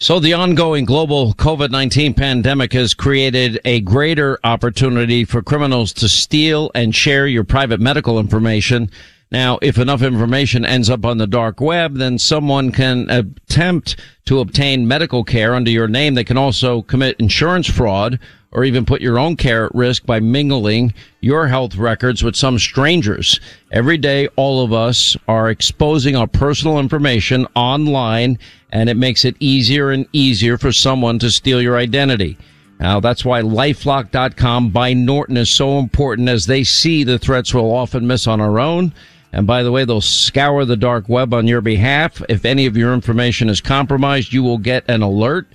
So 0.00 0.20
the 0.20 0.34
ongoing 0.34 0.84
global 0.84 1.34
COVID-19 1.34 2.16
pandemic 2.16 2.72
has 2.72 2.94
created 2.94 3.60
a 3.64 3.80
greater 3.80 4.38
opportunity 4.44 5.24
for 5.24 5.42
criminals 5.42 5.92
to 5.94 6.08
steal 6.08 6.70
and 6.72 6.94
share 6.94 7.26
your 7.26 7.42
private 7.42 7.80
medical 7.80 8.20
information. 8.20 8.92
Now, 9.32 9.58
if 9.60 9.76
enough 9.76 10.02
information 10.02 10.64
ends 10.64 10.88
up 10.88 11.04
on 11.04 11.18
the 11.18 11.26
dark 11.26 11.60
web, 11.60 11.96
then 11.96 12.16
someone 12.16 12.70
can 12.70 13.10
attempt 13.10 13.96
to 14.26 14.38
obtain 14.38 14.86
medical 14.86 15.24
care 15.24 15.52
under 15.52 15.72
your 15.72 15.88
name. 15.88 16.14
They 16.14 16.22
can 16.22 16.38
also 16.38 16.82
commit 16.82 17.18
insurance 17.18 17.68
fraud 17.68 18.20
or 18.50 18.64
even 18.64 18.86
put 18.86 19.00
your 19.00 19.18
own 19.18 19.36
care 19.36 19.66
at 19.66 19.74
risk 19.74 20.06
by 20.06 20.20
mingling 20.20 20.94
your 21.20 21.48
health 21.48 21.76
records 21.76 22.22
with 22.22 22.34
some 22.34 22.58
strangers. 22.58 23.40
Every 23.70 23.98
day, 23.98 24.28
all 24.36 24.64
of 24.64 24.72
us 24.72 25.16
are 25.26 25.50
exposing 25.50 26.16
our 26.16 26.26
personal 26.26 26.78
information 26.78 27.46
online 27.54 28.38
and 28.72 28.88
it 28.88 28.96
makes 28.96 29.24
it 29.24 29.36
easier 29.40 29.90
and 29.90 30.06
easier 30.12 30.58
for 30.58 30.72
someone 30.72 31.18
to 31.18 31.30
steal 31.30 31.60
your 31.60 31.76
identity. 31.76 32.38
Now, 32.80 33.00
that's 33.00 33.24
why 33.24 33.42
lifelock.com 33.42 34.70
by 34.70 34.92
Norton 34.92 35.36
is 35.36 35.50
so 35.50 35.78
important 35.78 36.28
as 36.28 36.46
they 36.46 36.64
see 36.64 37.02
the 37.02 37.18
threats 37.18 37.52
we'll 37.52 37.72
often 37.72 38.06
miss 38.06 38.26
on 38.26 38.40
our 38.40 38.60
own. 38.60 38.94
And 39.32 39.46
by 39.46 39.62
the 39.62 39.72
way, 39.72 39.84
they'll 39.84 40.00
scour 40.00 40.64
the 40.64 40.76
dark 40.76 41.08
web 41.08 41.34
on 41.34 41.46
your 41.46 41.60
behalf. 41.60 42.22
If 42.28 42.44
any 42.44 42.66
of 42.66 42.76
your 42.76 42.94
information 42.94 43.48
is 43.48 43.60
compromised, 43.60 44.32
you 44.32 44.42
will 44.42 44.58
get 44.58 44.88
an 44.88 45.02
alert. 45.02 45.48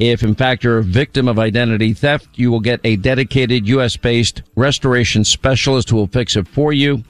If 0.00 0.22
in 0.22 0.34
fact 0.34 0.64
you're 0.64 0.78
a 0.78 0.82
victim 0.82 1.28
of 1.28 1.38
identity 1.38 1.92
theft, 1.92 2.26
you 2.34 2.50
will 2.50 2.60
get 2.60 2.80
a 2.84 2.96
dedicated 2.96 3.68
U.S. 3.68 3.98
based 3.98 4.42
restoration 4.56 5.24
specialist 5.24 5.90
who 5.90 5.96
will 5.96 6.06
fix 6.06 6.36
it 6.36 6.48
for 6.48 6.72
you. 6.72 7.04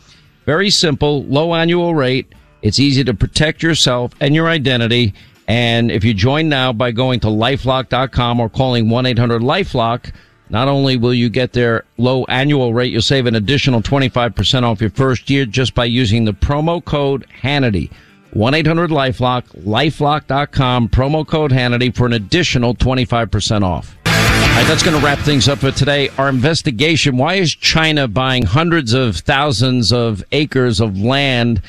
Very 0.44 0.70
simple, 0.70 1.22
low 1.26 1.54
annual 1.54 1.94
rate. 1.94 2.34
It's 2.62 2.80
easy 2.80 3.04
to 3.04 3.14
protect 3.14 3.62
yourself 3.62 4.12
and 4.20 4.34
your 4.34 4.48
identity. 4.48 5.14
And 5.46 5.92
if 5.92 6.02
you 6.02 6.12
join 6.12 6.48
now 6.48 6.72
by 6.72 6.90
going 6.90 7.20
to 7.20 7.28
lifelock.com 7.28 8.40
or 8.40 8.48
calling 8.48 8.86
1-800-LifeLock, 8.86 10.12
not 10.48 10.66
only 10.66 10.96
will 10.96 11.14
you 11.14 11.30
get 11.30 11.52
their 11.52 11.84
low 11.96 12.24
annual 12.24 12.74
rate, 12.74 12.90
you'll 12.92 13.02
save 13.02 13.26
an 13.26 13.36
additional 13.36 13.82
25% 13.82 14.64
off 14.64 14.80
your 14.80 14.90
first 14.90 15.30
year 15.30 15.46
just 15.46 15.76
by 15.76 15.84
using 15.84 16.24
the 16.24 16.32
promo 16.32 16.84
code 16.84 17.24
Hannity. 17.40 17.92
1-800-LifeLock, 18.34 19.64
lifelock.com, 19.64 20.88
promo 20.88 21.26
code 21.26 21.50
Hannity 21.50 21.94
for 21.94 22.06
an 22.06 22.12
additional 22.12 22.74
25% 22.74 23.62
off. 23.62 23.96
All 24.06 24.12
right, 24.56 24.64
that's 24.66 24.82
going 24.82 24.98
to 24.98 25.04
wrap 25.04 25.18
things 25.18 25.48
up 25.48 25.58
for 25.58 25.70
today. 25.70 26.08
Our 26.18 26.28
investigation, 26.28 27.16
why 27.16 27.34
is 27.34 27.54
China 27.54 28.08
buying 28.08 28.44
hundreds 28.44 28.92
of 28.92 29.16
thousands 29.16 29.92
of 29.92 30.24
acres 30.32 30.80
of 30.80 30.98
land 30.98 31.62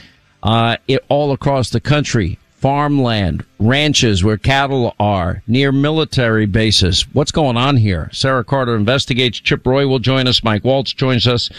uh, 0.44 0.78
it, 0.88 1.04
all 1.10 1.32
across 1.32 1.70
the 1.70 1.80
country? 1.80 2.38
Farmland, 2.62 3.44
ranches 3.58 4.24
where 4.24 4.38
cattle 4.38 4.96
are, 5.00 5.42
near 5.48 5.72
military 5.72 6.46
bases. 6.46 7.08
What's 7.14 7.32
going 7.32 7.58
on 7.58 7.78
here? 7.78 8.08
Sarah 8.12 8.44
Carter 8.44 8.76
investigates. 8.76 9.40
Chip 9.40 9.66
Roy 9.66 9.88
will 9.88 9.98
join 9.98 10.28
us. 10.28 10.44
Mike 10.44 10.64
Waltz 10.64 10.94
joins 10.94 11.26
us. 11.26 11.50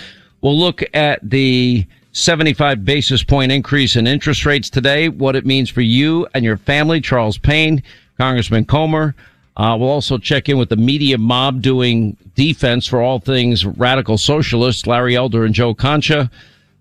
We'll 0.42 0.56
look 0.56 0.82
at 0.94 1.18
the 1.28 1.86
75 2.12 2.84
basis 2.84 3.24
point 3.24 3.50
increase 3.50 3.96
in 3.96 4.06
interest 4.06 4.46
rates 4.46 4.70
today, 4.70 5.08
what 5.08 5.34
it 5.34 5.46
means 5.46 5.70
for 5.70 5.80
you 5.80 6.26
and 6.34 6.44
your 6.44 6.56
family. 6.56 7.00
Charles 7.00 7.38
Payne, 7.38 7.82
Congressman 8.18 8.66
Comer. 8.66 9.14
Uh, 9.56 9.76
we'll 9.78 9.90
also 9.90 10.16
check 10.16 10.48
in 10.48 10.56
with 10.56 10.68
the 10.68 10.76
media 10.76 11.18
mob 11.18 11.60
doing 11.60 12.16
defense 12.34 12.86
for 12.86 13.02
all 13.02 13.18
things 13.18 13.66
radical 13.66 14.16
socialists, 14.16 14.86
Larry 14.86 15.16
Elder 15.16 15.44
and 15.44 15.54
Joe 15.54 15.74
Concha. 15.74 16.30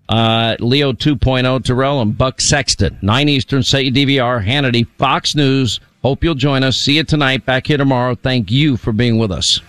Uh, 0.08 0.56
Leo 0.60 0.92
2.0 0.92 1.64
Terrell 1.64 2.00
and 2.02 2.16
Buck 2.16 2.40
Sexton. 2.40 2.98
9 3.02 3.28
Eastern, 3.28 3.62
say 3.62 3.90
DVR, 3.90 4.44
Hannity, 4.44 4.86
Fox 4.98 5.34
News. 5.34 5.80
Hope 6.02 6.24
you'll 6.24 6.34
join 6.34 6.64
us. 6.64 6.76
See 6.76 6.96
you 6.96 7.04
tonight. 7.04 7.46
Back 7.46 7.66
here 7.66 7.78
tomorrow. 7.78 8.14
Thank 8.14 8.50
you 8.50 8.76
for 8.76 8.92
being 8.92 9.18
with 9.18 9.30
us. 9.30 9.60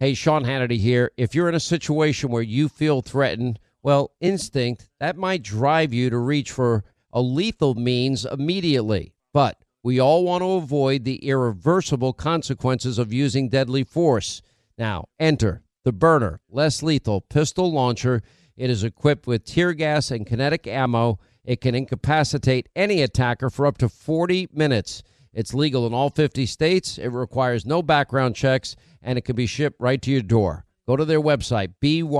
Hey, 0.00 0.12
Sean 0.12 0.44
Hannity 0.44 0.78
here. 0.78 1.12
If 1.16 1.34
you're 1.34 1.48
in 1.48 1.54
a 1.54 1.60
situation 1.60 2.30
where 2.30 2.42
you 2.42 2.68
feel 2.68 3.00
threatened, 3.00 3.58
well, 3.86 4.10
instinct, 4.20 4.88
that 4.98 5.16
might 5.16 5.44
drive 5.44 5.94
you 5.94 6.10
to 6.10 6.18
reach 6.18 6.50
for 6.50 6.82
a 7.12 7.22
lethal 7.22 7.76
means 7.76 8.24
immediately. 8.24 9.14
But 9.32 9.62
we 9.84 10.00
all 10.00 10.24
want 10.24 10.42
to 10.42 10.54
avoid 10.54 11.04
the 11.04 11.24
irreversible 11.24 12.12
consequences 12.12 12.98
of 12.98 13.12
using 13.12 13.48
deadly 13.48 13.84
force. 13.84 14.42
Now, 14.76 15.06
enter 15.20 15.62
the 15.84 15.92
Byrna, 15.92 16.40
less 16.50 16.82
lethal 16.82 17.20
pistol 17.20 17.70
launcher. 17.70 18.22
It 18.56 18.70
is 18.70 18.82
equipped 18.82 19.28
with 19.28 19.44
tear 19.44 19.72
gas 19.72 20.10
and 20.10 20.26
kinetic 20.26 20.66
ammo. 20.66 21.20
It 21.44 21.60
can 21.60 21.76
incapacitate 21.76 22.68
any 22.74 23.02
attacker 23.02 23.50
for 23.50 23.68
up 23.68 23.78
to 23.78 23.88
40 23.88 24.48
minutes. 24.52 25.04
It's 25.32 25.54
legal 25.54 25.86
in 25.86 25.94
all 25.94 26.10
50 26.10 26.44
states. 26.46 26.98
It 26.98 27.10
requires 27.10 27.64
no 27.64 27.82
background 27.82 28.34
checks, 28.34 28.74
and 29.00 29.16
it 29.16 29.24
can 29.24 29.36
be 29.36 29.46
shipped 29.46 29.80
right 29.80 30.02
to 30.02 30.10
your 30.10 30.22
door. 30.22 30.65
Go 30.86 30.96
to 30.96 31.04
their 31.04 31.20
website, 31.20 31.74
byrna.com 31.82 32.14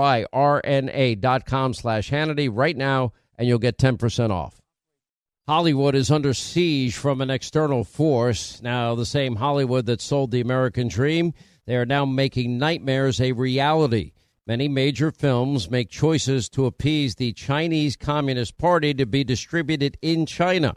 slash 1.74 2.10
Hannity 2.10 2.50
right 2.52 2.76
now, 2.76 3.12
and 3.38 3.46
you'll 3.46 3.58
get 3.58 3.78
10% 3.78 4.30
off. 4.30 4.60
Hollywood 5.46 5.94
is 5.94 6.10
under 6.10 6.34
siege 6.34 6.96
from 6.96 7.20
an 7.20 7.30
external 7.30 7.84
force. 7.84 8.60
Now, 8.62 8.96
the 8.96 9.06
same 9.06 9.36
Hollywood 9.36 9.86
that 9.86 10.00
sold 10.00 10.32
the 10.32 10.40
American 10.40 10.88
dream, 10.88 11.34
they 11.66 11.76
are 11.76 11.86
now 11.86 12.04
making 12.04 12.58
nightmares 12.58 13.20
a 13.20 13.30
reality. 13.30 14.10
Many 14.44 14.66
major 14.66 15.12
films 15.12 15.70
make 15.70 15.88
choices 15.88 16.48
to 16.50 16.66
appease 16.66 17.14
the 17.14 17.32
Chinese 17.32 17.96
Communist 17.96 18.58
Party 18.58 18.94
to 18.94 19.06
be 19.06 19.22
distributed 19.22 19.96
in 20.02 20.26
China. 20.26 20.76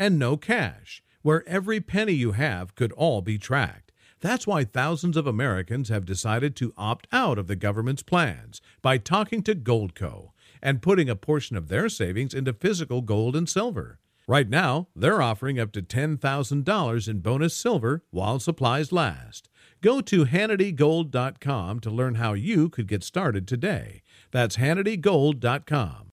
and 0.00 0.18
no 0.18 0.36
cash, 0.36 1.02
where 1.22 1.48
every 1.48 1.80
penny 1.80 2.14
you 2.14 2.32
have 2.32 2.74
could 2.74 2.90
all 2.92 3.20
be 3.20 3.38
tracked. 3.38 3.92
That's 4.20 4.46
why 4.46 4.64
thousands 4.64 5.16
of 5.16 5.26
Americans 5.26 5.90
have 5.90 6.04
decided 6.04 6.56
to 6.56 6.74
opt 6.76 7.06
out 7.12 7.38
of 7.38 7.46
the 7.46 7.56
government's 7.56 8.02
plans 8.02 8.60
by 8.82 8.98
talking 8.98 9.42
to 9.44 9.54
Goldco 9.54 10.30
and 10.62 10.82
putting 10.82 11.08
a 11.08 11.16
portion 11.16 11.56
of 11.56 11.68
their 11.68 11.88
savings 11.88 12.34
into 12.34 12.52
physical 12.52 13.02
gold 13.02 13.36
and 13.36 13.48
silver. 13.48 13.98
Right 14.26 14.48
now, 14.48 14.88
they're 14.94 15.22
offering 15.22 15.58
up 15.58 15.72
to 15.72 15.82
$10,000 15.82 17.08
in 17.08 17.20
bonus 17.20 17.54
silver 17.54 18.04
while 18.10 18.38
supplies 18.38 18.92
last. 18.92 19.48
Go 19.80 20.00
to 20.02 20.24
HannityGold.com 20.24 21.80
to 21.80 21.90
learn 21.90 22.14
how 22.16 22.34
you 22.34 22.68
could 22.68 22.86
get 22.86 23.02
started 23.02 23.48
today. 23.48 24.02
That's 24.30 24.56
HannityGold.com. 24.56 26.08